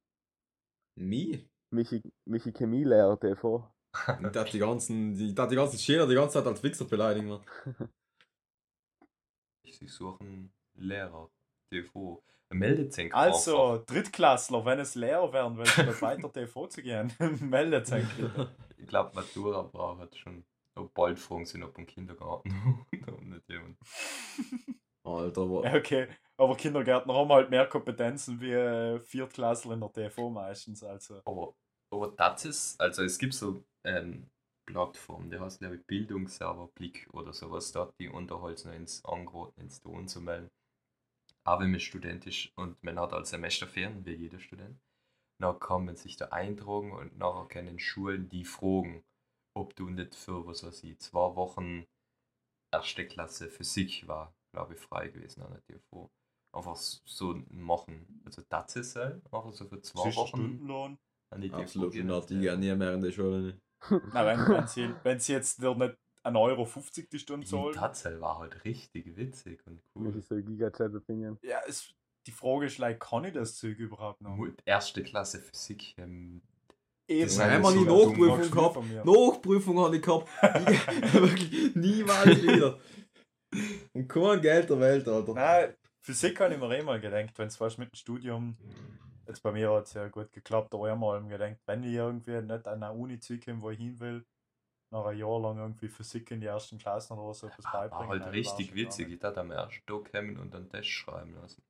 Mich? 0.95 1.47
Michi, 1.71 2.01
Michi 2.25 2.51
Chemielehrer 2.51 3.19
TV. 3.19 3.69
Ich 3.93 4.31
darf 4.31 4.49
die 4.49 4.59
ganzen, 4.59 5.15
die, 5.15 5.33
darf 5.35 5.49
die 5.49 5.55
ganzen 5.55 5.77
Schüler 5.77 6.07
die 6.07 6.15
ganze 6.15 6.39
Zeit 6.39 6.47
als 6.47 6.63
Wichser 6.63 6.85
beleidigen. 6.85 7.27
Man. 7.27 7.43
Sie 9.65 9.87
suchen 9.87 10.51
Lehrer, 10.75 11.29
TV. 11.69 12.23
Meldet 12.53 12.93
sich 12.93 13.13
Also, 13.13 13.83
Drittklässler, 13.85 14.63
wenn 14.65 14.79
es 14.79 14.95
leer 14.95 15.31
werden, 15.33 15.57
wenn 15.57 15.87
es 15.87 16.01
weiter 16.01 16.31
TV 16.33 16.67
zu 16.67 16.81
gehen, 16.81 17.11
meldet 17.41 17.87
sich. 17.87 18.05
Ich 18.77 18.89
glaube, 18.89 19.15
Matura 19.15 19.61
braucht 19.61 20.17
schon. 20.17 20.43
Oh, 20.75 20.89
bald 20.93 21.17
fragen 21.17 21.45
sie 21.45 21.57
noch 21.57 21.69
beim 21.69 21.85
Kindergarten. 21.85 22.85
nicht 22.91 23.47
jemand. 23.47 23.77
Alter, 25.05 25.61
Ja, 25.63 25.75
okay. 25.75 26.07
Aber 26.35 26.57
Kindergärtner 26.57 27.13
haben 27.13 27.31
halt 27.31 27.49
mehr 27.49 27.65
Kompetenzen 27.65 28.41
wie 28.41 28.51
äh, 28.51 28.99
Viertklässler 28.99 29.75
in 29.75 29.79
der 29.79 29.93
TV 29.93 30.29
meistens. 30.29 30.83
Also. 30.83 31.21
Aber, 31.23 31.55
aber 31.91 32.09
das 32.09 32.43
ist, 32.43 32.81
also 32.81 33.03
es 33.03 33.17
gibt 33.17 33.33
so 33.33 33.63
ähm, 33.85 34.29
Plattformen, 34.65 35.29
die 35.29 35.39
heißt 35.39 35.59
glaube 35.59 35.75
ich 35.75 35.85
Bildungsserver 35.85 36.69
Blick 36.75 37.07
oder 37.13 37.33
sowas, 37.33 37.71
da 37.71 37.81
hat 37.81 37.93
die 37.99 38.09
Unterholz 38.09 38.65
noch 38.65 38.73
ins 38.73 39.03
angeboten, 39.05 39.61
ins 39.61 39.81
Ton 39.81 40.07
zu 40.07 40.21
melden. 40.21 40.49
Aber 41.45 41.63
wenn 41.63 41.71
man 41.71 41.79
Student 41.79 42.25
ist 42.25 42.51
und 42.55 42.81
man 42.83 42.99
hat 42.99 43.13
als 43.13 43.31
Semesterferien, 43.31 44.05
wie 44.05 44.13
jeder 44.13 44.39
Student, 44.39 44.79
dann 45.41 45.59
kann 45.59 45.85
man 45.85 45.95
sich 45.95 46.15
da 46.15 46.27
eintragen 46.27 46.93
und 46.93 47.17
nachher 47.17 47.47
können 47.47 47.79
Schulen 47.79 48.29
die 48.29 48.45
fragen, 48.45 49.03
ob 49.55 49.75
du 49.75 49.89
nicht 49.89 50.15
für, 50.15 50.45
was 50.47 50.63
weiß 50.63 50.83
ich, 50.83 50.99
zwei 50.99 51.35
Wochen 51.35 51.85
erste 52.71 53.05
Klasse 53.05 53.49
Physik 53.49 54.07
war, 54.07 54.33
glaube 54.53 54.73
ich, 54.73 54.79
frei 54.79 55.09
gewesen 55.09 55.43
an 55.43 55.51
der 55.51 55.63
TV. 55.63 56.09
Einfach 56.55 56.75
so 56.75 57.41
machen. 57.49 58.21
Also 58.25 58.43
das 58.47 58.75
ist 58.75 58.95
halt, 58.95 59.23
einfach 59.25 59.51
so 59.51 59.65
für 59.65 59.81
zwei 59.81 60.15
Wochen 60.15 60.27
Stundenlohn. 60.27 60.97
an 61.31 61.41
die 61.41 61.51
absolut 61.51 61.93
gehen. 61.93 62.07
nicht. 62.07 62.29
Die 62.29 62.39
gehen 62.39 62.59
nie 62.59 62.75
mehr 62.75 62.93
in 62.93 63.01
die 63.01 63.11
Schule. 63.11 63.59
Na, 63.89 64.25
wenn, 64.25 64.39
wenn, 64.47 64.67
sie, 64.67 64.93
wenn 65.03 65.19
sie 65.19 65.33
jetzt 65.33 65.61
dir 65.61 65.75
nicht 65.75 65.97
1,50 66.23 66.35
Euro 66.37 66.67
die 67.11 67.19
Stunde 67.19 67.45
Die 67.45 67.51
zahlen. 67.51 67.73
Tatsache 67.73 68.21
war 68.21 68.39
halt 68.39 68.63
richtig 68.65 69.15
witzig 69.17 69.61
und 69.67 69.81
cool. 69.95 70.21
so 70.21 70.35
Gigachat 70.35 70.93
Opinion. 70.95 71.37
Ja, 71.41 71.59
es, 71.67 71.93
die 72.27 72.31
Frage 72.31 72.65
ist, 72.67 72.77
like, 72.77 72.99
kann 72.99 73.25
ich 73.25 73.33
das 73.33 73.57
Zeug 73.57 73.77
überhaupt 73.77 74.21
noch? 74.21 74.37
Erste 74.65 75.03
Klasse 75.03 75.39
Physik. 75.39 75.93
Ähm, 75.97 76.41
Eben, 77.05 77.25
Das 77.27 77.37
haben 77.39 77.51
ist 77.51 77.61
wir 77.63 77.71
so 77.71 77.79
nie 77.81 77.85
dumm, 77.85 78.27
Nachprüfung 78.27 78.51
gehabt. 78.51 78.87
mir. 78.87 79.03
Nachprüfung 79.05 79.79
habe 79.79 79.95
ich 79.97 80.01
gehabt. 80.01 80.29
Ich- 80.69 80.87
Wirklich 81.13 81.75
niemals 81.75 82.41
wieder. 82.41 82.79
Und 83.93 84.07
kein 84.07 84.41
Geld 84.41 84.69
der 84.69 84.79
Welt, 84.79 85.07
Alter. 85.07 85.33
Nein, 85.33 85.73
Physik 85.99 86.39
habe 86.39 86.53
ich 86.53 86.59
mir 86.59 86.77
eh 86.77 86.81
mal 86.81 86.99
gedacht, 87.01 87.37
wenn 87.37 87.47
es 87.47 87.57
fast 87.57 87.77
mit 87.77 87.91
dem 87.91 87.95
Studium, 87.95 88.57
jetzt 89.27 89.43
bei 89.43 89.51
mir 89.51 89.69
hat 89.71 89.85
es 89.87 89.93
ja 89.93 90.07
gut 90.07 90.31
geklappt, 90.31 90.73
aber 90.73 90.85
ich 90.87 90.91
habe 90.91 90.99
mal 90.99 91.21
gedacht, 91.27 91.57
wenn 91.65 91.83
ich 91.83 91.93
irgendwie 91.93 92.41
nicht 92.41 92.67
an 92.67 92.81
eine 92.83 92.93
Uni 92.93 93.19
zukomme, 93.19 93.61
wo 93.61 93.69
ich 93.69 93.77
hin 93.79 93.99
will, 93.99 94.25
nach 94.93 95.05
einem 95.05 95.19
Jahr 95.19 95.39
lang 95.41 95.57
irgendwie 95.57 95.89
Physik 95.89 96.31
in 96.31 96.39
die 96.39 96.47
ersten 96.47 96.77
Klassen 96.77 97.17
oder 97.17 97.33
so 97.33 97.47
etwas 97.47 97.67
beibringen. 97.67 98.09
War 98.09 98.09
halt 98.09 98.33
richtig 98.33 98.75
witzig. 98.75 99.09
Ich 99.11 99.19
dachte 99.19 99.39
am 99.41 99.51
ersten 99.51 99.85
Tag 99.85 100.11
kommen 100.11 100.37
und 100.37 100.53
einen 100.55 100.69
Test 100.69 100.89
schreiben 100.89 101.33
lassen. 101.35 101.61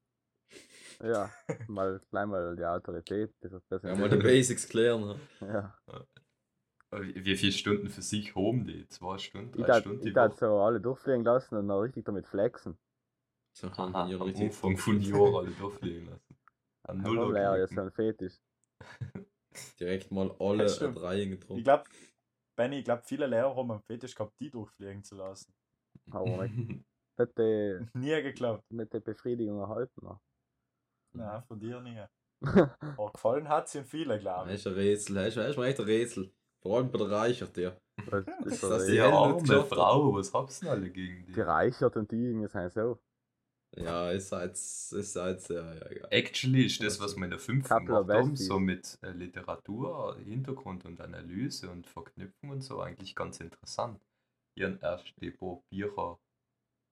Ja, 0.99 1.31
mal 1.67 1.99
gleich 2.09 2.25
mal 2.27 2.55
die 2.55 2.65
Autorität. 2.65 3.33
Das 3.41 3.51
ist 3.53 3.83
Ja, 3.83 3.95
mal 3.95 4.09
die 4.09 4.17
Basics 4.17 4.67
klären. 4.67 5.01
ne? 5.07 5.19
Ja. 5.41 5.73
Aber 6.91 7.03
Wie 7.13 7.35
viele 7.35 7.51
Stunden 7.51 7.89
Physik 7.89 8.37
haben 8.37 8.65
die? 8.65 8.87
Zwei 8.87 9.17
Stunden? 9.17 9.51
Ich 9.55 9.65
Drei 9.65 9.65
darf 9.65 9.81
Stunden 9.81 10.01
die 10.01 10.09
ich 10.09 10.13
darf 10.13 10.35
Woche? 10.35 10.37
so 10.37 10.59
alle 10.61 10.79
durchfliegen 10.79 11.23
lassen 11.23 11.55
und 11.57 11.67
dann 11.67 11.79
richtig 11.79 12.05
damit 12.05 12.27
flexen. 12.27 12.77
So, 13.53 13.69
Aha, 13.69 13.93
dann 13.93 13.95
am 13.95 14.11
ja 14.11 14.17
richtig 14.17 14.45
Anfang 14.45 14.77
von 14.77 15.01
Jahren 15.01 15.35
alle 15.35 15.51
durchfliegen 15.51 16.05
lassen. 16.07 16.37
Am 16.83 17.01
Ein 17.03 17.03
Nuller 17.03 17.33
Lehrer 17.33 17.57
ist 17.59 17.73
gekriegt. 17.73 17.75
so 17.75 17.81
ein 17.81 17.91
Fetisch. 17.91 18.39
direkt 19.79 20.11
mal 20.11 20.31
alle 20.39 20.65
Das 20.65 20.79
drei 20.79 21.25
Ich 21.25 21.29
getroffen. 21.29 21.63
glaube, 21.63 21.83
Benny, 22.55 22.79
ich 22.79 22.85
glaube, 22.85 23.03
viele 23.03 23.27
Lehrer 23.27 23.55
haben 23.55 23.71
einen 23.71 23.81
Fetisch 23.81 24.15
gehabt, 24.15 24.39
die 24.39 24.49
durchfliegen 24.49 25.03
zu 25.03 25.15
lassen. 25.15 25.53
Aber 26.11 26.47
nicht, 26.47 26.83
nicht, 27.17 27.37
die, 27.37 27.79
Nie 27.93 28.21
geglaubt. 28.21 28.63
nicht 28.71 28.93
die 28.93 28.99
Befriedigung 28.99 29.59
erhalten. 29.59 30.05
noch. 30.05 30.19
Nein, 31.13 31.43
von 31.43 31.59
dir 31.59 31.79
nie. 31.81 32.01
Aber 32.97 33.11
gefallen 33.11 33.47
hat 33.49 33.67
es 33.67 33.75
ihm 33.75 33.85
viele, 33.85 34.19
glaube 34.19 34.49
Das 34.49 34.55
ich. 34.55 34.61
ist 34.61 34.67
ein 34.67 34.73
Rätsel, 34.73 35.15
das 35.15 35.27
ist, 35.29 35.37
das 35.37 35.57
echt 35.57 35.79
ein 35.79 35.85
Rätsel. 35.85 36.31
Vor 36.61 36.77
allem 36.77 36.91
bei 36.91 36.97
der 36.97 37.11
Reichert, 37.11 37.57
ja. 37.57 37.75
Das 38.09 38.25
ist 38.45 38.63
Das 38.63 38.85
Die 38.87 38.99
arme. 39.01 39.63
Frau, 39.65 40.13
was 40.13 40.33
hab's 40.33 40.59
denn 40.59 40.69
alle 40.69 40.89
gegen 40.89 41.25
die? 41.25 41.33
die 41.33 41.41
Reichert 41.41 41.95
und 41.97 42.11
die 42.11 42.25
irgendwie 42.27 42.47
sind 42.47 42.71
so. 42.73 42.99
Ja, 43.75 44.11
ist 44.11 44.31
halt, 44.31 44.51
ist 44.53 45.15
halt, 45.15 45.49
ja, 45.49 45.73
ja, 45.73 45.89
egal. 45.89 46.07
Actually 46.11 46.65
ist 46.65 46.81
das, 46.83 46.99
was 46.99 47.15
wir 47.15 47.23
in 47.23 47.31
der 47.31 47.39
fünften 47.39 47.85
gemacht 47.85 48.07
haben, 48.09 48.35
so 48.35 48.59
mit 48.59 48.99
äh, 49.01 49.11
Literatur, 49.11 50.17
Hintergrund 50.23 50.85
und 50.85 51.01
Analyse 51.01 51.69
und 51.69 51.87
Verknüpfung 51.87 52.51
und 52.51 52.61
so, 52.61 52.81
eigentlich 52.81 53.15
ganz 53.15 53.39
interessant. 53.39 53.99
Habe 54.59 54.77
erst 54.81 55.13
die 55.21 55.31
Bücher 55.31 56.19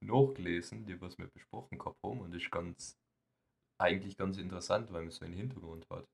nachgelesen, 0.04 0.86
die 0.86 1.00
was 1.00 1.17
wir 1.17 1.28
besprochen 1.28 1.78
gehabt 1.78 2.02
haben 2.04 2.22
und 2.22 2.34
das 2.34 2.41
ist 2.41 2.52
ganz, 2.52 2.98
eigentlich 3.80 4.17
ganz 4.17 4.38
interessant, 4.38 4.91
weil 4.91 5.04
man 5.04 5.12
so 5.12 5.26
einen 5.26 5.36
Hintergrund 5.36 5.88
hat. 5.89 6.06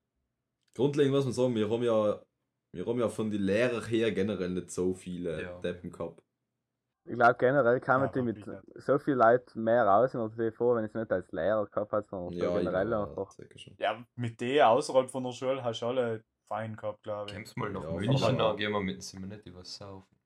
Grundlegend 0.76 1.14
muss 1.14 1.26
man 1.26 1.34
sagen, 1.34 1.56
wir 1.56 1.70
haben 1.70 1.84
ja, 1.84 2.22
wir 2.74 2.86
haben 2.86 3.00
ja 3.00 3.10
von 3.10 3.32
den 3.32 3.42
Lehrern 3.42 3.86
her 3.86 4.12
generell 4.12 4.50
nicht 4.50 4.72
so 4.72 4.94
viele 4.94 5.42
Ja. 5.42 5.60
Deppen 5.62 5.92
gehabt. 5.92 6.22
Ich 7.08 7.16
glaube 7.16 7.36
generell 7.40 7.80
kann 7.80 8.02
man 8.02 8.10
Ja, 8.10 8.14
die 8.14 8.22
mit 8.22 8.46
so 8.76 9.00
viel 9.00 9.14
Leuten 9.14 9.64
mehr 9.64 9.86
raus 9.86 10.14
in 10.14 10.20
der 10.20 10.52
TV, 10.52 10.76
wenn 10.76 10.84
ich 10.86 10.90
es 10.90 10.96
nicht 10.96 11.12
als 11.12 11.32
Lehrer 11.32 11.66
gehabt 11.66 11.92
hat, 11.94 12.06
sondern 12.08 12.34
so 12.34 12.40
Ja, 12.46 12.58
generell 12.58 12.90
ja, 12.90 13.04
einfach. 13.04 13.34
Ja, 13.78 14.06
mit 14.16 14.42
der 14.42 14.70
außerhalb 14.70 15.10
von 15.10 15.24
der 15.24 15.32
Schule 15.32 15.64
hast 15.64 15.82
du 15.82 15.86
alle 15.88 16.24
fein 16.48 16.76
gehabt, 16.76 17.04
glaube 17.04 17.30
ich. 17.30 17.36
Kommst 17.36 17.58
mal 17.58 17.72
nach 17.72 17.84
Ja, 17.84 17.92
München, 17.92 18.38
dann 18.38 18.58
gehen 18.58 18.72
wir 18.72 18.82
mit 18.82 18.96
dem 18.96 19.02
Simonetti 19.02 19.56
was 19.56 19.76
saufen. 19.76 20.18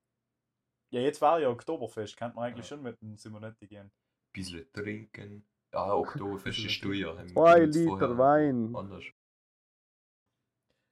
Ja, 0.90 1.00
jetzt 1.00 1.22
war 1.22 1.38
ja 1.40 1.48
Oktoberfest, 1.48 2.16
kann 2.16 2.34
man 2.34 2.44
eigentlich 2.44 2.66
schon 2.66 2.82
mit 2.82 3.00
dem 3.00 3.16
Simonetti 3.16 3.66
gehen. 3.66 3.90
Bisschen 4.32 4.70
trinken. 4.72 5.46
Ja, 5.72 5.94
Oktoberfest 5.94 6.58
ist 6.58 6.82
teuer. 6.82 7.16
haben 7.16 7.28
wir 7.28 7.34
Zwei 7.34 7.64
Liter 7.64 8.18
Wein. 8.18 8.74
Anders. 8.76 9.04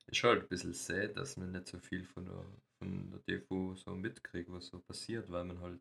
Ist 0.06 0.24
halt 0.24 0.42
ein 0.42 0.48
bisschen 0.48 0.72
sad, 0.72 1.16
dass 1.16 1.36
man 1.36 1.52
nicht 1.52 1.68
so 1.68 1.78
viel 1.78 2.04
von 2.04 2.24
der, 2.24 2.44
von 2.80 3.10
der 3.10 3.22
TV 3.24 3.74
so 3.74 3.94
mitkriegt, 3.94 4.50
was 4.50 4.66
so 4.66 4.80
passiert, 4.80 5.30
weil 5.30 5.44
man 5.44 5.60
halt 5.60 5.80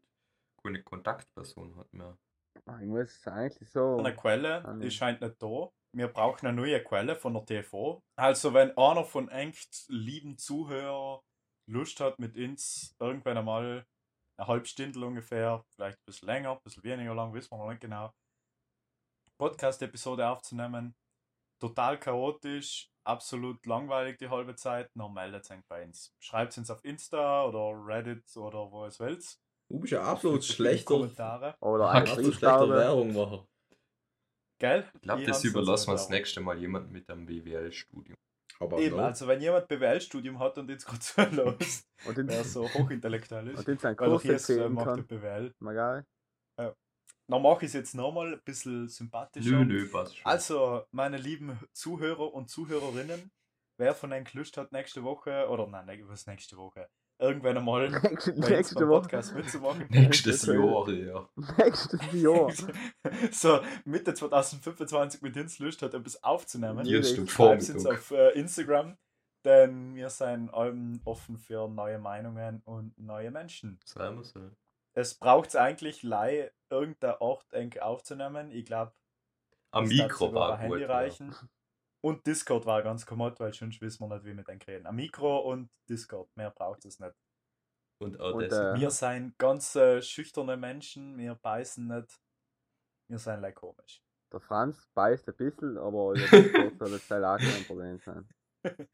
keine 0.63 0.83
Kontaktperson 0.83 1.75
hat 1.77 1.91
mehr. 1.93 2.17
Ich 2.81 2.87
muss 2.87 3.25
eigentlich 3.27 3.69
so. 3.71 3.97
Eine 3.97 4.15
Quelle 4.15 4.63
Ah, 4.65 4.71
ist 4.73 4.77
nee. 4.79 4.91
scheint 4.91 5.21
nicht 5.21 5.41
da. 5.41 5.69
Wir 5.95 6.07
brauchen 6.09 6.45
eine 6.45 6.55
neue 6.61 6.83
Quelle 6.83 7.15
von 7.15 7.33
der 7.33 7.45
TV. 7.45 8.03
Also, 8.17 8.53
wenn 8.53 8.77
einer 8.77 9.05
von 9.05 9.29
echt 9.29 9.85
lieben 9.87 10.37
Zuhörer 10.37 11.23
Lust 11.67 11.99
hat, 11.99 12.19
mit 12.19 12.35
uns 12.37 12.95
irgendwann 12.99 13.37
einmal 13.37 13.85
eine 14.37 14.47
halbe 14.47 14.65
Stunde 14.65 14.99
ungefähr, 15.05 15.63
vielleicht 15.73 15.97
ein 15.99 16.05
bisschen 16.05 16.27
länger, 16.27 16.51
ein 16.51 16.61
bisschen 16.63 16.83
weniger 16.83 17.15
lang, 17.15 17.33
wissen 17.33 17.51
wir 17.51 17.57
noch 17.57 17.69
nicht 17.69 17.81
genau, 17.81 18.11
Podcast-Episode 19.37 20.27
aufzunehmen. 20.27 20.95
Total 21.61 21.99
chaotisch, 21.99 22.89
absolut 23.09 23.65
langweilig 23.65 24.17
die 24.17 24.29
halbe 24.29 24.55
Zeit, 24.55 24.89
dann 24.95 25.13
meldet 25.13 25.49
euch 25.49 25.65
bei 25.67 25.83
uns. 25.83 26.13
Schreibt 26.19 26.57
uns 26.57 26.69
auf 26.69 26.83
Insta 26.85 27.45
oder 27.45 27.73
Reddit 27.85 28.37
oder 28.37 28.71
wo 28.71 28.85
es 28.85 28.99
wollt. 28.99 29.37
Du 29.69 29.79
bist 29.79 29.91
ja 29.91 30.03
absolut 30.03 30.43
schlechter, 30.43 30.85
Kommentare. 30.85 31.55
Oder 31.59 31.89
absolut 31.89 32.35
schlechter. 32.35 32.69
Werbung 32.69 33.13
machen. 33.13 33.47
Gell? 34.59 34.85
Ich 34.93 35.01
glaube, 35.01 35.23
das 35.23 35.43
überlassen 35.43 35.87
wir 35.87 35.93
das 35.93 36.09
nächste 36.09 36.41
Mal 36.41 36.57
jemandem 36.57 36.91
mit 36.91 37.09
einem 37.09 37.25
BWL-Studium. 37.25 38.15
Aber 38.59 38.77
Eben, 38.79 38.97
no. 38.97 39.03
also 39.03 39.27
wenn 39.27 39.41
jemand 39.41 39.67
BWL-Studium 39.69 40.39
hat 40.39 40.57
und 40.57 40.69
jetzt 40.69 40.85
gerade 40.85 40.99
zulässt, 40.99 41.87
Und 42.05 42.17
der 42.17 42.43
so 42.43 42.67
hochintellektuell 42.73 43.49
ist, 43.49 43.59
und 43.59 43.67
den 43.67 43.77
seinen 43.77 43.97
weil 43.99 44.09
auch 44.09 44.21
Kurs 44.21 44.47
jetzt 44.47 44.49
äh, 44.49 44.67
macht. 44.67 45.07
BWL. 45.07 45.53
Magal. 45.59 46.05
Dann 47.27 47.41
mache 47.43 47.65
ich 47.65 47.69
es 47.69 47.73
jetzt 47.73 47.93
nochmal 47.95 48.33
ein 48.33 48.41
bisschen 48.43 48.87
sympathischer. 48.89 49.51
Nö, 49.51 49.65
nö, 49.65 49.87
passt 49.87 50.17
schon. 50.17 50.25
Also, 50.25 50.83
meine 50.91 51.17
lieben 51.17 51.59
Zuhörer 51.73 52.33
und 52.33 52.49
Zuhörerinnen, 52.49 53.31
wer 53.77 53.93
von 53.93 54.11
euch 54.11 54.33
Lust 54.33 54.57
hat, 54.57 54.71
nächste 54.71 55.03
Woche, 55.03 55.47
oder 55.47 55.67
nein, 55.67 55.85
ne- 55.85 56.07
was 56.07 56.25
nächste 56.25 56.57
Woche, 56.57 56.89
irgendwann 57.19 57.57
einmal 57.57 57.89
Nächste, 58.35 58.87
Woche. 58.87 59.01
Podcast 59.01 59.35
mitzumachen. 59.35 59.85
Nächstes 59.89 60.45
Jahr, 60.45 60.89
ja. 60.89 61.29
Nächstes 61.57 61.99
Jahr. 62.13 62.51
so, 63.31 63.59
Mitte 63.85 64.13
2025 64.13 65.21
mit 65.21 65.37
uns 65.37 65.59
Lust 65.59 65.81
hat, 65.81 65.93
etwas 65.93 66.23
aufzunehmen. 66.23 66.85
Ja, 66.85 67.01
Vormittag. 67.03 67.29
Schreibt 67.29 67.69
uns 67.69 67.85
auf 67.85 68.11
äh, 68.11 68.31
Instagram, 68.31 68.97
denn 69.45 69.95
wir 69.95 70.09
sind 70.09 70.49
allem 70.53 70.99
offen 71.05 71.37
für 71.37 71.67
neue 71.67 71.99
Meinungen 71.99 72.61
und 72.65 72.97
neue 72.97 73.31
Menschen. 73.31 73.79
Sagen 73.85 74.17
wir 74.17 74.23
so. 74.23 74.49
Es 74.99 75.15
braucht 75.15 75.55
eigentlich 75.55 76.03
lei 76.03 76.51
irgendein 76.69 77.15
Ort 77.19 77.51
eng 77.53 77.77
aufzunehmen. 77.79 78.51
Ich 78.51 78.65
glaube, 78.65 78.93
Am 79.71 79.87
Mikro 79.87 80.33
war 80.33 80.53
ein 80.53 80.59
Handy 80.59 80.79
gut. 80.81 80.89
reichen. 80.89 81.35
Und 82.01 82.25
Discord 82.25 82.65
war 82.65 82.81
ganz 82.81 83.05
kommod, 83.05 83.39
weil 83.39 83.53
sonst 83.53 83.81
wissen 83.81 84.07
wir 84.07 84.15
nicht, 84.15 84.25
wie 84.25 84.35
wir 84.35 84.43
den 84.43 84.61
reden. 84.61 84.87
Ein 84.87 84.95
Mikro 84.95 85.39
und 85.39 85.69
Discord, 85.89 86.29
mehr 86.37 86.51
braucht 86.51 86.85
es 86.85 86.99
nicht. 86.99 87.11
Ja. 87.11 87.15
Und 88.01 88.19
auch 88.19 88.33
Und, 88.35 88.49
das. 88.51 88.77
äh, 88.77 88.79
Wir 88.79 88.89
sind 88.91 89.37
ganz 89.37 89.75
äh, 89.75 90.01
schüchterne 90.01 90.55
Menschen, 90.57 91.17
wir 91.17 91.35
beißen 91.35 91.85
nicht. 91.87 92.15
Wir 93.09 93.19
sind 93.19 93.41
like 93.41 93.55
komisch. 93.55 94.01
Der 94.31 94.39
Franz 94.39 94.87
beißt 94.95 95.27
ein 95.27 95.35
bisschen, 95.35 95.77
aber 95.77 96.13
über 96.15 96.41
Discord 96.41 96.77
soll 96.77 96.91
das 96.91 97.09
halt 97.11 97.25
auch 97.25 97.37
kein 97.37 97.63
Problem 97.65 97.99
sein. 97.99 98.29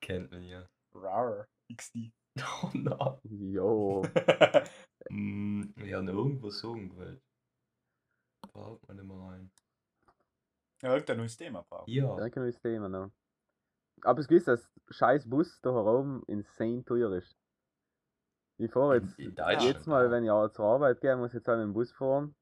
kennt 0.00 0.30
man 0.30 0.42
ja. 0.44 0.66
Rar, 0.94 1.46
XD. 1.74 2.12
Oh 2.62 2.70
nein. 2.74 3.18
Jo. 3.24 4.02
Hm, 5.08 5.72
wir 5.76 6.02
irgendwo 6.62 6.74
sagen 6.74 6.88
gewollt. 6.90 7.22
Braucht 8.52 8.88
man 8.88 8.98
immer 8.98 9.28
rein. 9.28 9.50
ja, 10.82 10.92
irgendein 10.92 11.18
neues 11.18 11.36
Thema 11.36 11.62
braucht. 11.62 11.88
Ja. 11.88 12.14
Danke 12.16 12.40
neues 12.40 12.60
Thema 12.60 12.88
noch. 12.88 13.10
Aber 14.02 14.20
es 14.20 14.28
gibt, 14.28 14.46
dass 14.46 14.70
scheiß 14.90 15.28
Bus 15.28 15.60
da 15.62 15.72
herum 15.72 16.22
insane 16.26 16.84
teuer 16.84 17.12
ist. 17.12 17.36
Ich 18.58 18.70
fahre 18.70 18.98
In, 18.98 19.04
jetzt 19.04 19.18
in 19.18 19.34
Deutschland. 19.34 19.62
Jetzt 19.62 19.86
mal, 19.86 20.10
wenn 20.10 20.24
ich 20.24 20.30
auch 20.30 20.48
zur 20.48 20.66
Arbeit 20.66 21.00
gehe, 21.00 21.16
muss 21.16 21.30
ich 21.30 21.34
jetzt 21.34 21.48
halt 21.48 21.58
mit 21.58 21.66
dem 21.66 21.72
Bus 21.72 21.92
fahren. 21.92 22.34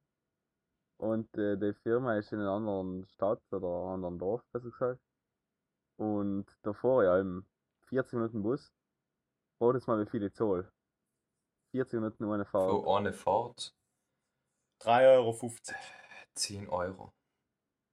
Und 0.98 1.36
äh, 1.36 1.56
die 1.56 1.72
Firma 1.72 2.16
ist 2.16 2.32
in 2.32 2.40
einer 2.40 2.52
anderen 2.52 3.06
Stadt 3.06 3.42
oder 3.50 3.66
einem 3.66 3.94
anderen 3.94 4.18
Dorf, 4.18 4.44
besser 4.52 4.70
gesagt. 4.70 5.00
Und 5.96 6.46
da 6.62 6.72
fahre 6.72 7.04
ich 7.04 7.10
halt 7.10 7.44
40 7.88 8.12
Minuten 8.14 8.42
Bus. 8.42 8.72
Jetzt 9.60 9.86
mal, 9.86 10.04
wie 10.04 10.10
viel 10.10 10.24
ich 10.24 10.34
zahle. 10.34 10.70
40 11.70 12.00
Minuten 12.00 12.24
ohne 12.24 12.44
Fahrt. 12.44 12.70
Für 12.70 12.96
eine 12.96 13.12
Fahrt 13.12 13.74
3,50 14.82 15.08
Euro. 15.14 15.50
10 16.34 16.68
Euro. 16.68 17.12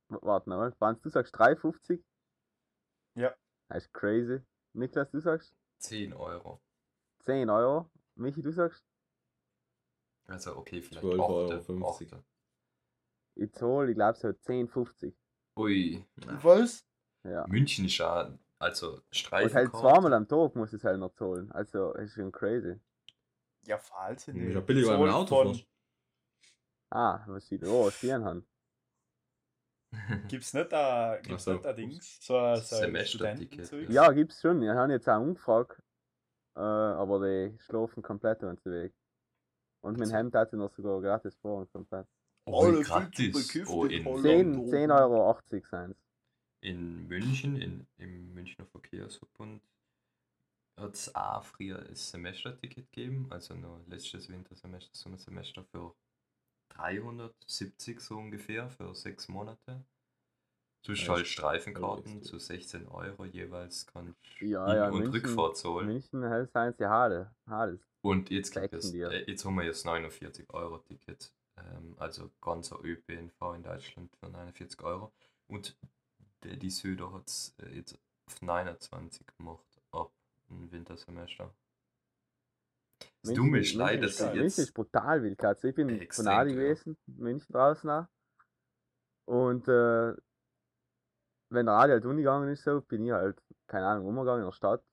Warte 0.09 0.49
mal, 0.49 0.71
Franz, 0.73 1.01
du 1.01 1.09
sagst 1.09 1.35
3,50? 1.35 2.01
Ja. 3.15 3.35
Das 3.67 3.85
ist 3.85 3.93
crazy. 3.93 4.41
Niklas, 4.73 5.11
du 5.11 5.19
sagst 5.19 5.53
10 5.79 6.13
Euro. 6.13 6.61
10 7.19 7.49
Euro. 7.49 7.89
Michi, 8.15 8.41
du 8.41 8.51
sagst, 8.51 8.83
Also 10.27 10.55
okay, 10.57 10.81
vielleicht 10.81 11.05
12,50 11.05 11.19
Euro. 11.19 11.89
8. 11.89 12.13
8. 12.13 12.23
ich 13.35 13.51
zahle, 13.53 13.89
ich 13.91 13.95
glaube, 13.95 14.17
so 14.17 14.27
10,50. 14.29 15.13
Ui. 15.57 16.05
Was? 16.41 16.85
Ja. 17.23 17.45
München 17.47 17.85
ist 17.85 17.97
ja, 17.97 18.37
also 18.57 18.95
Und 18.95 19.03
Streifen. 19.15 19.53
halt 19.53 19.71
zweimal 19.75 20.13
am 20.13 20.27
Tag 20.27 20.55
muss 20.55 20.69
ich 20.73 20.79
es 20.79 20.83
halt 20.83 20.99
noch 20.99 21.13
zahlen. 21.13 21.51
Also, 21.51 21.93
ist 21.93 22.13
schon 22.13 22.31
crazy. 22.31 22.79
Ja, 23.65 23.77
falls 23.77 24.25
Du 24.25 24.33
bist 24.33 24.53
ja 24.55 24.61
billig, 24.61 24.87
weil 24.87 24.97
du 24.97 25.03
ein 25.03 25.09
Auto 25.11 25.43
fährst. 25.43 25.68
Ah, 26.91 27.23
was 27.27 27.51
ich 27.51 27.59
da 27.59 27.91
stehen 27.91 28.23
habe. 28.23 28.43
Gibt's 30.27 30.53
nicht 30.53 30.71
da, 30.71 31.17
gibt's 31.21 31.43
so. 31.45 31.53
nicht 31.53 31.65
da 31.65 31.73
Dings? 31.73 32.17
So, 32.21 32.37
ein- 32.37 32.61
so 32.61 32.75
Semesterticket. 32.75 33.89
Ja, 33.89 34.11
gibt's 34.11 34.41
schon. 34.41 34.61
Wir 34.61 34.75
haben 34.75 34.91
jetzt 34.91 35.09
auch 35.09 35.19
umgefragt. 35.21 35.81
Äh, 36.55 36.59
aber 36.61 37.19
die 37.25 37.57
schlafen 37.59 38.03
komplett 38.03 38.43
unterwegs. 38.43 38.95
Und 39.81 39.97
mein 39.97 40.09
Hemd 40.09 40.35
hat 40.35 40.51
sie 40.51 40.57
noch 40.57 40.73
sogar 40.73 41.01
gratis 41.01 41.35
vor 41.37 41.61
und 41.61 41.71
komplett. 41.71 42.07
Oh, 42.45 42.65
Alle 42.65 42.81
gratis. 42.81 43.55
Oh, 43.67 43.85
in 43.85 43.91
in, 43.91 44.05
Holland. 44.05 44.23
10, 44.23 44.67
10 44.69 44.91
Euro 44.91 45.29
80 45.31 45.65
sind 45.65 45.95
in 46.61 47.07
München, 47.07 47.55
in, 47.61 47.87
im 47.97 48.33
Münchner 48.33 48.65
Verkehrsverbund, 48.65 49.61
hat 50.77 50.93
es 50.93 51.13
auch 51.15 51.43
früher 51.45 51.79
ein 51.79 51.95
Semesterticket 51.95 52.91
gegeben, 52.91 53.27
also 53.29 53.53
noch 53.53 53.79
letztes 53.87 54.27
Wintersemester, 54.29 54.91
Sommersemester 54.93 55.63
für 55.71 55.95
370 56.69 57.99
so 57.99 58.17
ungefähr 58.17 58.69
für 58.69 58.93
sechs 58.95 59.27
Monate. 59.27 59.83
Du 60.85 60.93
Ja, 60.93 61.09
halt 61.09 61.27
Streifenkarten 61.27 62.23
zu 62.23 62.39
16 62.39 62.87
Euro 62.87 63.25
jeweils 63.25 63.85
kannst 63.85 64.17
Ja, 64.39 64.65
Hin- 64.67 64.75
ja, 64.77 64.89
und 64.89 64.99
München, 64.99 65.11
Rückfahrt 65.11 65.57
zahlen. 65.57 65.87
München 65.87 66.23
heißt 66.23 66.55
eins 66.55 66.77
die 66.77 66.85
Hade. 66.85 67.35
Hades. 67.47 67.81
Und 68.01 68.29
jetzt, 68.29 68.53
gibt 68.53 68.73
es, 68.73 68.93
äh, 68.93 69.25
jetzt 69.29 69.43
haben 69.43 69.55
wir 69.55 69.65
jetzt 69.65 69.85
49 69.85 70.45
Euro 70.53 70.77
Ticket. 70.79 71.33
Ähm, 71.57 71.95
also 71.99 72.31
ganzer 72.39 72.79
ÖPNV 72.81 73.55
in 73.55 73.63
Deutschland 73.63 74.15
für 74.15 74.29
49 74.29 74.81
Euro. 74.83 75.11
Und 75.47 75.77
der, 76.43 76.55
die 76.55 76.69
Söder 76.69 77.11
hat 77.11 77.27
es 77.27 77.53
äh, 77.59 77.75
jetzt 77.75 77.99
auf 78.27 78.41
29 78.41 79.27
gemacht 79.37 79.67
ab 79.91 80.13
dem 80.49 80.71
Wintersemester. 80.71 81.53
Das 83.23 83.33
Dumme 83.33 83.59
ist 83.59 83.73
leider, 83.73 84.03
dass 84.03 84.17
sie 84.17 84.23
geil. 84.23 84.35
München 84.35 84.47
ist 84.47 84.57
jetzt. 84.57 84.73
brutal 84.73 85.23
wild. 85.23 85.43
Also 85.43 85.67
ich 85.67 85.75
bin 85.75 85.89
Extrem 85.89 86.25
von 86.25 86.33
Adi 86.33 86.53
teuer. 86.53 86.61
gewesen, 86.61 86.97
in 87.07 87.17
München 87.17 87.51
draußen 87.51 87.89
auch. 87.89 88.05
Und 89.25 89.67
äh, 89.67 90.13
wenn 91.49 91.65
der 91.65 91.75
Adi 91.75 91.91
halt 91.91 92.05
umgegangen 92.05 92.49
ist, 92.49 92.63
so, 92.63 92.81
bin 92.81 93.05
ich 93.05 93.11
halt, 93.11 93.41
keine 93.67 93.87
Ahnung, 93.87 94.07
umgegangen 94.07 94.41
in 94.41 94.47
der 94.47 94.53
Stadt 94.53 94.83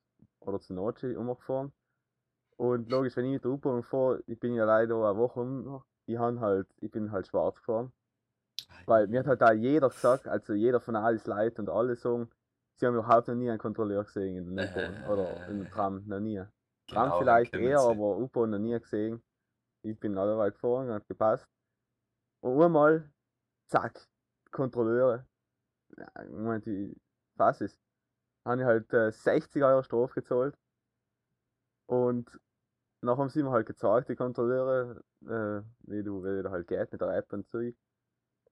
oder 0.41 0.61
zu 0.61 0.75
Notschi 0.75 1.15
umgefahren. 1.15 1.73
Und 2.57 2.91
logisch, 2.91 3.17
wenn 3.17 3.27
ich 3.27 3.33
mit 3.33 3.45
der 3.45 3.51
U-Bahn 3.53 3.83
fahre, 3.83 4.23
ich 4.27 4.41
bin 4.41 4.55
ja 4.55 4.65
leider 4.65 4.97
eine 4.97 5.19
Woche 5.19 5.41
um, 5.41 5.83
ich, 6.07 6.19
halt, 6.19 6.67
ich 6.81 6.91
bin 6.91 7.13
halt 7.13 7.27
schwarz 7.27 7.59
gefahren. 7.59 7.93
Weil 8.87 9.07
mir 9.09 9.21
hat 9.21 9.27
halt 9.27 9.43
da 9.43 9.53
jeder 9.53 9.89
gesagt, 9.89 10.27
also 10.27 10.55
jeder 10.55 10.81
von 10.81 10.97
Adis 10.97 11.27
Leute 11.27 11.61
und 11.61 11.69
alle 11.69 11.97
sagen, 11.97 12.31
sie 12.77 12.87
haben 12.87 12.95
überhaupt 12.95 13.29
noch 13.29 13.35
nie 13.35 13.51
einen 13.51 13.59
Kontrolleur 13.59 14.05
gesehen 14.05 14.49
in 14.49 14.57
der 14.57 14.71
U-Bahn 14.71 15.11
oder 15.11 15.49
in 15.49 15.61
der 15.61 15.71
Tram, 15.71 16.03
noch 16.07 16.21
nie. 16.21 16.43
Tram 16.89 17.05
Genau, 17.05 17.19
vielleicht 17.19 17.55
eher, 17.55 17.79
sie. 17.79 17.87
aber 17.87 18.19
U-Bahn 18.19 18.51
noch 18.51 18.59
nie 18.59 18.79
gesehen. 18.79 19.23
Ich 19.83 19.99
bin 19.99 20.17
alle 20.19 20.37
weit 20.39 20.55
gefahren, 20.55 20.91
hat 20.91 21.07
gepasst. 21.09 21.47
Und 22.41 22.61
einmal, 22.63 23.11
zack, 23.69 24.09
Kontrolleure. 24.51 25.27
Ja, 25.97 26.07
ich 26.23 26.31
meine, 26.31 26.61
die, 26.61 26.97
was 27.37 27.61
ist? 27.61 27.79
Habe 28.45 28.61
ich 28.61 28.67
halt 28.67 28.93
äh, 28.93 29.11
60 29.11 29.63
Euro 29.63 29.83
Strafe 29.83 30.15
gezahlt. 30.15 30.57
Und 31.89 32.41
nachher 33.03 33.19
haben 33.19 33.29
sie 33.29 33.43
mir 33.43 33.51
halt 33.51 33.67
gezeigt, 33.67 34.09
die 34.09 34.17
Kontrolleure, 34.17 35.03
äh, 35.23 35.63
wie 35.89 36.03
du, 36.03 36.23
wie 36.25 36.43
du 36.43 36.51
halt 36.51 36.67
geht 36.67 36.93
mit 36.93 37.01
der 37.01 37.17
App 37.17 37.33
und 37.33 37.49
so. 37.51 37.59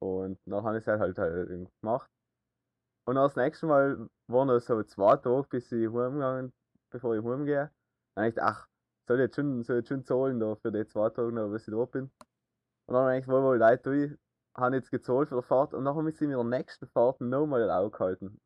Und 0.01 0.45
nachher 0.47 0.65
habe 0.65 0.79
ich 0.79 0.87
es 0.87 0.89
halt, 0.89 1.19
halt, 1.19 1.49
halt 1.49 1.71
gemacht. 1.81 2.11
Und 3.07 3.17
dann 3.17 3.25
das 3.25 3.37
nächste 3.37 3.67
Mal 3.67 4.09
waren 4.29 4.49
noch 4.49 4.61
so 4.61 4.83
zwei 4.83 5.17
Tage, 5.17 5.47
bis 5.49 5.71
ich 5.73 5.89
heimgegangen, 5.93 6.53
bevor 6.91 7.17
ich 7.17 7.25
heimgehe. 7.25 7.71
Dann 8.17 8.29
ich 8.29 8.41
ach, 8.41 8.69
soll 9.09 9.19
ich 9.19 9.25
jetzt 9.25 9.37
schon, 9.37 9.63
soll 9.65 9.77
ich 9.77 9.81
jetzt 9.83 9.89
schon 9.89 10.05
zahlen 10.05 10.41
da 10.41 10.55
für 10.57 10.73
die 10.73 10.87
zwei 10.87 11.11
Tage 11.11 11.33
noch, 11.33 11.51
bis 11.51 11.67
ich 11.69 11.75
da 11.75 11.85
bin. 11.85 12.11
Und 12.87 12.95
dann 12.95 13.07
hab 13.13 13.19
ich, 13.21 13.29
wohl, 13.29 13.43
wohl, 13.43 13.59
Leute, 13.59 13.95
ich, 13.95 14.19
habe 14.57 14.77
jetzt 14.77 14.91
gezahlt 14.91 15.29
für 15.29 15.37
die 15.37 15.43
Fahrt 15.47 15.75
und 15.75 15.83
nachher 15.85 16.03
müssen 16.03 16.19
sie 16.19 16.27
mir 16.27 16.39
in 16.41 16.51
der 16.51 16.59
nächsten 16.59 16.87
Fahrt 16.87 17.21
nochmal 17.21 17.63
ein 17.65 17.71
Auge 17.71 17.99
halten. 17.99 18.39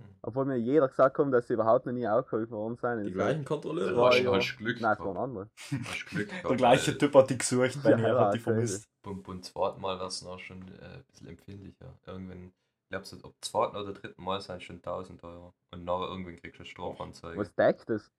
Hm. 0.00 0.16
Obwohl 0.22 0.44
mir 0.46 0.56
jeder 0.56 0.88
gesagt 0.88 1.18
hat, 1.18 1.32
dass 1.32 1.46
sie 1.46 1.54
überhaupt 1.54 1.86
noch 1.86 1.92
nie 1.92 2.06
angehalten 2.06 2.50
worden 2.50 2.76
sind. 2.76 3.04
Die 3.04 3.06
Und 3.06 3.14
gleichen 3.14 3.38
Also 3.40 3.44
Kontrolleure. 3.44 3.96
war 3.96 4.10
hast, 4.10 4.20
ja- 4.20 4.32
hast 4.32 4.56
Glück 4.58 4.80
Nein, 4.80 4.92
es 4.92 4.98
waren 5.00 5.16
andere. 5.16 5.50
Hast 5.84 6.06
Glück 6.06 6.28
gehabt. 6.28 6.50
Der 6.50 6.56
gleiche 6.56 6.90
weil 6.92 6.98
Typ 6.98 7.14
hat 7.14 7.30
die 7.30 7.38
gesucht, 7.38 7.84
wenn 7.84 7.98
Ja, 7.98 8.06
er 8.08 8.18
hat 8.18 8.34
die 8.34 8.38
vermisst. 8.38 8.88
Beim, 9.02 9.22
beim 9.22 9.42
zweiten 9.42 9.80
Mal 9.80 9.98
war 9.98 10.06
es 10.08 10.22
noch 10.22 10.38
schon 10.38 10.62
äh, 10.62 10.84
ein 10.84 11.04
bisschen 11.04 11.28
empfindlicher. 11.28 11.94
Irgendwann, 12.06 12.46
ich 12.46 12.88
glaube, 12.90 13.06
so, 13.06 13.16
ob 13.22 13.34
zweiten 13.44 13.76
oder 13.76 13.92
dritten 13.92 14.22
Mal 14.22 14.40
sind 14.40 14.56
es 14.56 14.62
schon 14.64 14.76
1000 14.76 15.22
Euro. 15.24 15.54
Und 15.72 15.84
nachher 15.84 16.08
irgendwann 16.08 16.36
kriegst 16.36 16.56
du 16.58 16.62
eine 16.62 16.66
Strafanzeige. 16.68 17.38
Was 17.38 17.48
stackt 17.50 17.88
das? 17.88 18.10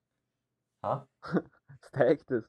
Ha? 0.82 1.06
Stackt 1.88 2.30
das? 2.30 2.44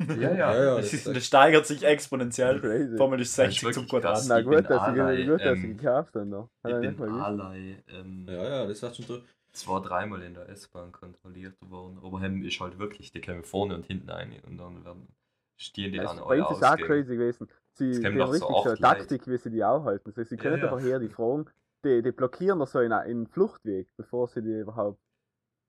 Ja, 0.00 0.16
Ja, 0.16 0.34
ja. 0.34 0.54
ja, 0.64 0.76
Das, 0.76 0.90
das 0.90 1.04
das 1.04 1.26
steigert 1.26 1.66
sich 1.66 1.82
exponentiell. 1.84 2.60
Crazy. 2.60 2.96
Formel 2.96 3.20
ist 3.20 3.36
Das 3.38 3.48
ist 3.48 3.60
60 3.60 3.72
zum 3.74 3.88
Quadrat. 3.88 4.24
Na 4.26 4.38
ich 4.40 4.44
gut, 4.44 4.70
dass 4.70 4.84
sie, 4.84 4.90
allein, 4.90 5.26
gut, 5.26 5.44
dass 5.44 5.60
sie 5.60 5.68
ähm, 5.68 5.76
gekauft 5.76 6.14
haben 6.14 6.28
noch. 6.30 6.50
Hat 6.62 6.72
Ich 6.72 6.80
bin 6.80 7.00
allei 7.10 7.82
ähm, 7.88 8.26
Ja, 8.28 8.44
ja, 8.44 8.66
das 8.66 8.82
hast 8.82 8.96
schon 8.96 9.06
so. 9.06 9.22
zwei, 9.52 9.80
dreimal 9.80 10.22
in 10.22 10.34
der 10.34 10.48
S-Bahn 10.48 10.92
kontrolliert 10.92 11.56
worden. 11.60 11.98
Aber 12.02 12.20
hem 12.20 12.42
ist 12.42 12.60
halt 12.60 12.78
wirklich, 12.78 13.12
die 13.12 13.20
kommen 13.20 13.44
vorne 13.44 13.74
und 13.74 13.86
hinten 13.86 14.08
rein 14.10 14.32
und 14.46 14.58
dann 14.58 14.84
werden 14.84 15.08
stehen 15.56 15.92
die 15.92 16.00
Das, 16.00 16.10
an 16.10 16.18
bei 16.26 16.40
uns 16.40 16.50
ist 16.50 16.62
auch 16.62 16.76
crazy 16.76 17.16
gewesen. 17.16 17.48
Sie, 17.72 17.90
Es 17.90 17.96
die 17.98 18.02
kämen 18.02 18.20
haben 18.20 18.30
richtig 18.30 18.48
so 18.48 18.70
eine. 18.70 18.78
Taktik, 18.80 19.26
wie 19.26 19.36
sie 19.38 19.50
die 19.50 19.64
aufhalten. 19.64 20.12
So, 20.12 20.22
sie 20.22 20.36
können 20.36 20.60
Ja, 20.60 20.64
einfach 20.64 20.78
ja. 20.78 20.86
her 20.86 20.98
die 20.98 21.08
fragen, 21.08 21.50
die, 21.84 22.02
die 22.02 22.12
blockieren 22.12 22.58
da 22.58 22.66
so 22.66 22.80
in 22.80 22.92
einen 22.92 23.26
Fluchtweg, 23.26 23.88
bevor 23.96 24.28
sie 24.28 24.42
die 24.42 24.60
überhaupt 24.60 25.00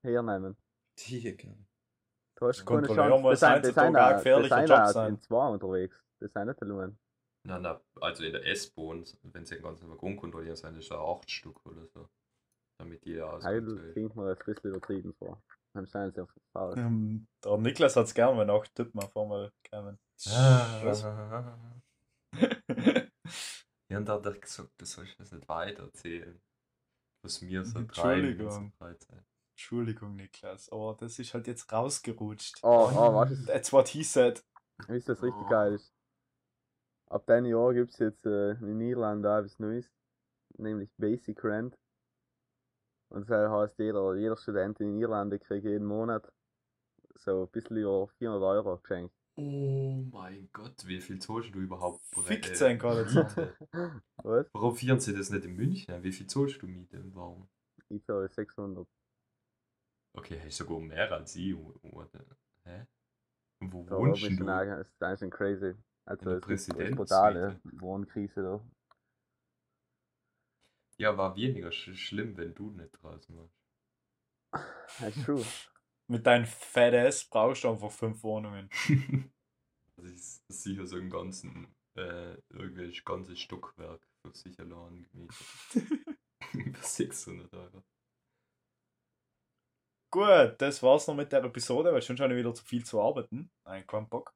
hernehmen. 0.03 0.57
Die, 0.97 1.37
Du 2.37 2.47
hast 2.47 2.59
Das 2.59 2.65
keine 2.65 2.87
Chance. 2.87 3.21
muss 3.21 3.39
Das 3.39 3.41
sind, 3.41 3.49
heutzutage 3.49 3.87
sind, 3.87 3.95
ein 3.97 4.15
gefährlicher 4.17 4.57
sind 4.59 4.69
Job 4.69 4.87
sein. 4.87 5.09
in 5.13 5.21
zwei 5.21 5.47
unterwegs. 5.47 6.03
Das 6.19 6.33
sind 6.33 6.47
nicht 6.47 6.61
allein. 6.61 6.97
Na, 7.47 7.59
na, 7.59 7.81
also 8.01 8.23
in 8.23 8.33
der 8.33 8.45
S-Bahn, 8.47 9.05
wenn 9.23 9.45
sie 9.45 9.55
den 9.55 9.63
ganzen 9.63 9.89
Waggon 9.89 10.17
kontrollieren, 10.17 10.55
sind 10.55 10.77
das 10.77 10.89
ja 10.89 10.97
acht 10.97 11.29
Stück 11.29 11.63
oder 11.65 11.85
so. 11.87 12.09
Damit 12.79 13.05
die 13.05 13.13
ja 13.13 13.31
Heil 13.43 13.63
auskommt. 13.63 13.93
klingt 13.93 14.15
mir 14.15 14.29
ein 14.31 14.37
bisschen 14.45 14.69
übertrieben 14.71 15.13
vor. 15.13 15.41
Dann 15.73 15.87
scheinen 15.87 16.11
sie 16.11 16.21
auf 16.21 16.33
der 16.33 16.41
Fahrt. 16.51 16.77
Ähm, 16.77 17.27
Der 17.43 17.57
Niklas 17.57 17.95
hat 17.95 18.05
es 18.05 18.13
gern, 18.13 18.37
wenn 18.37 18.49
auch 18.49 18.65
Typen 18.67 18.99
auf 18.99 19.15
einmal 19.15 19.51
kommen. 19.71 19.97
Ja, 23.87 23.99
und 23.99 24.05
da 24.05 24.13
hat 24.15 24.25
er 24.25 24.33
gesagt, 24.39 24.71
du 24.79 24.85
sollst 24.85 25.19
das 25.19 25.31
nicht 25.31 25.47
weitererzählen. 25.47 26.41
Was 27.23 27.39
mir 27.41 27.63
so 27.63 27.83
treiben. 27.83 28.25
Entschuldigung. 28.25 28.73
Freizeit. 28.79 29.23
Entschuldigung, 29.55 30.17
Niklas, 30.17 30.69
aber 30.69 30.97
das 30.99 31.17
ist 31.17 31.33
halt 31.33 31.47
jetzt 31.47 31.71
rausgerutscht. 31.71 32.59
Oh, 32.61 32.89
oh, 32.93 33.15
was 33.15 33.31
ist 33.31 33.47
That's 33.47 33.71
what 33.71 33.87
he 33.87 34.03
said. 34.03 34.43
Wisst 34.89 35.07
ihr, 35.07 35.13
was 35.13 35.23
richtig 35.23 35.43
Oh. 35.45 35.49
geil 35.49 35.73
ist? 35.75 35.93
Ab 37.09 37.25
diesem 37.25 37.45
Jahr 37.45 37.73
gibt 37.73 37.91
es 37.93 37.99
jetzt 37.99 38.25
äh, 38.25 38.51
in 38.51 38.77
Niederlanden 38.77 39.25
auch 39.25 39.37
etwas 39.37 39.57
Neues, 39.59 39.89
nämlich 40.57 40.89
Basic 40.97 41.41
Rent. 41.43 41.77
Und 43.09 43.29
das 43.29 43.49
heißt, 43.49 43.79
jeder, 43.79 44.15
jeder 44.15 44.35
Student 44.35 44.81
in 44.81 44.95
Niederlanden 44.97 45.39
kriegt 45.39 45.63
jeden 45.63 45.85
Monat 45.85 46.29
so 47.13 47.43
ein 47.43 47.49
bisschen 47.51 47.77
über 47.77 48.07
400 48.17 48.43
Euro 48.43 48.77
geschenkt. 48.77 49.15
Oh 49.37 50.03
mein 50.11 50.49
Gott, 50.51 50.85
wie 50.85 50.99
viel 50.99 51.19
zahlst 51.19 51.53
du 51.55 51.59
überhaupt? 51.59 52.03
Fickt 52.23 52.57
sein 52.57 52.77
gerade 52.77 53.07
so. 53.07 53.21
Miete? 53.23 53.55
Was? 54.23 54.47
Warum 54.53 54.75
führen 54.75 54.99
sie 54.99 55.13
das 55.15 55.29
nicht 55.29 55.45
in 55.45 55.55
München? 55.55 56.03
Wie 56.03 56.11
viel 56.11 56.27
zahlst 56.27 56.61
du 56.61 56.67
Miete? 56.67 57.01
Warum? 57.13 57.47
Ich 57.89 58.03
zahle 58.03 58.27
600. 58.27 58.85
Okay, 60.17 60.39
hast 60.43 60.57
sogar 60.57 60.79
mehr 60.79 61.11
als 61.11 61.35
ich. 61.35 61.55
Oder? 61.55 62.09
Hä? 62.63 62.85
Wo 63.59 63.85
Da 63.87 63.97
wohnst 63.97 64.23
ich 64.23 64.37
du? 64.37 64.43
auch, 64.43 64.63
das 64.65 64.87
ist 64.87 65.03
eigentlich 65.03 65.19
schon 65.19 65.29
crazy. 65.29 65.73
Also, 66.05 66.31
es 66.31 66.47
ist 66.47 66.71
eine 66.75 66.85
brutale 66.85 67.59
Wohnkrise 67.63 68.41
da. 68.43 68.61
Ja, 70.97 71.17
war 71.17 71.37
weniger 71.37 71.71
sch 71.71 71.95
schlimm, 71.95 72.35
wenn 72.35 72.53
du 72.53 72.69
nicht 72.71 72.91
draußen 73.01 73.35
warst. 73.37 73.55
Das 74.99 75.09
ist 75.15 75.23
true. 75.25 75.43
Mit 76.07 76.25
deinem 76.27 76.45
Fat 76.45 76.93
Ass 76.93 77.25
brauchst 77.25 77.63
du 77.63 77.69
einfach 77.69 77.91
fünf 77.91 78.23
Wohnungen. 78.23 78.69
Also 79.97 80.09
ich 80.09 80.41
sicher 80.49 80.85
so 80.85 80.97
ein 80.97 81.09
ganzen, 81.09 81.67
äh, 81.95 82.35
irgendwelches 82.49 83.03
ganzes 83.03 83.39
Stockwerk 83.39 84.07
für 84.21 84.33
sich 84.33 84.59
allein 84.59 85.05
gemietet. 85.11 85.47
Für 86.73 86.83
600 86.83 87.53
Euro. 87.53 87.83
Gut, 90.15 90.55
das 90.59 90.81
war's 90.81 91.07
noch 91.07 91.15
mit 91.15 91.29
der 91.33 91.43
Episode, 91.43 91.91
weil 91.91 92.01
schon 92.01 92.15
schon 92.15 92.33
wieder 92.33 92.53
zu 92.53 92.63
viel 92.63 92.85
zu 92.85 93.01
arbeiten. 93.01 93.51
Nein, 93.65 93.85
kein 93.85 94.07
Bock. 94.07 94.33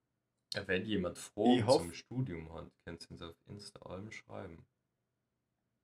Ja, 0.54 0.68
wenn 0.68 0.84
jemand 0.84 1.18
Fragen 1.18 1.66
zum 1.66 1.94
Studium 1.94 2.54
hat, 2.54 2.70
könnt 2.84 3.02
ihr 3.04 3.12
uns 3.12 3.22
auf 3.22 3.36
Insta 3.48 3.80
allem 3.84 4.12
schreiben. 4.12 4.68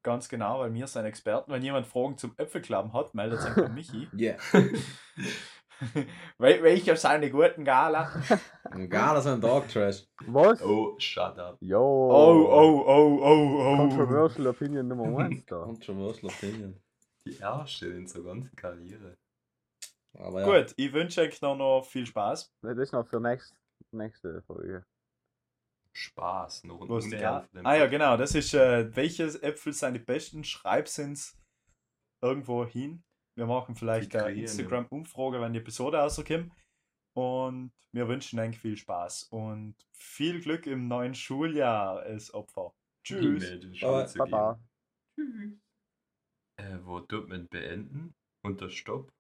Ganz 0.03 0.27
genau, 0.27 0.60
weil 0.60 0.73
wir 0.73 0.86
sind 0.88 1.05
Experten. 1.05 1.49
Wenn 1.49 1.63
jemand 1.63 1.88
Fragen 1.88 2.17
zum 2.17 2.34
Äpfelklappen 2.36 2.91
hat, 2.91 3.15
meldet 3.15 3.39
sich 3.39 3.53
bei 3.53 3.69
Michi. 3.69 4.10
Yeah. 4.13 4.38
Wel 6.39 6.62
welcher 6.62 6.97
seine 6.97 7.31
guten 7.31 7.63
Gala? 7.63 8.21
Ein 8.71 8.89
geiler 8.89 9.21
so 9.21 9.29
ein 9.29 9.39
Dog 9.39 9.69
Trash. 9.69 10.05
Was? 10.25 10.62
Oh, 10.62 10.99
shut 10.99 11.39
up. 11.39 11.58
Yo! 11.62 11.79
Oh, 11.79 12.49
oh, 12.49 12.84
oh, 12.86 13.19
oh, 13.21 13.60
oh. 13.62 13.77
Controversial 13.77 14.47
Opinion 14.47 14.89
Nummer 14.89 15.17
1 15.19 15.45
da. 15.45 15.63
Controversial 15.63 16.29
Opinion. 16.31 16.81
Die 17.25 17.38
erste 17.38 17.88
in 17.88 18.05
seiner 18.08 18.25
ganzen 18.25 18.53
Karriere. 18.58 19.17
Aber 20.17 20.41
ja. 20.41 20.62
Gut, 20.62 20.73
ich 20.78 20.93
wünsche 20.93 21.21
euch 21.21 21.41
noch, 21.41 21.56
noch 21.56 21.84
viel 21.84 22.06
Spaß. 22.06 22.54
Das 22.62 22.78
ist 22.78 22.93
noch 22.93 23.08
für 23.08 23.19
nächst, 23.19 23.56
nächste 23.91 24.41
Folge. 24.43 24.86
Spaß. 25.93 26.65
Noch 26.65 26.82
ein 26.82 26.89
Was 26.89 27.10
ja? 27.10 27.47
Ah 27.63 27.75
ja, 27.75 27.88
genau. 27.88 28.17
Das 28.17 28.36
ist, 28.36 28.54
äh, 28.54 28.93
welche 28.95 29.25
Äpfel 29.41 29.73
sind 29.73 29.93
die 29.93 29.99
besten? 29.99 30.43
Schreib's 30.43 30.97
ins 30.97 31.38
irgendwo 32.21 32.65
hin. 32.65 33.04
Wir 33.38 33.45
machen 33.45 33.75
vielleicht 33.75 34.15
eine 34.15 34.41
Instagram-Umfrage, 34.41 35.41
wenn 35.41 35.54
die 35.54 35.60
Episode 35.60 35.97
rauskommt. 35.97 36.51
Und 37.17 37.71
wir 37.93 38.08
wünschen 38.10 38.39
euch 38.39 38.58
viel 38.58 38.75
Spaß 38.75 39.23
und 39.23 39.75
viel 39.93 40.41
Glück 40.41 40.67
im 40.67 40.88
neuen 40.88 41.15
Schuljahr 41.15 41.99
als 41.99 42.34
Opfer. 42.34 42.73
Tschüss. 43.06 43.80
Baba, 43.80 44.10
Baba. 44.17 44.60
Tschüss. 45.15 45.54
Äh, 46.58 46.78
wo 46.84 46.99
tut 47.01 47.30
man 47.30 47.47
beenden? 47.47 48.15
Unter 48.43 48.69
Stopp? 48.69 49.12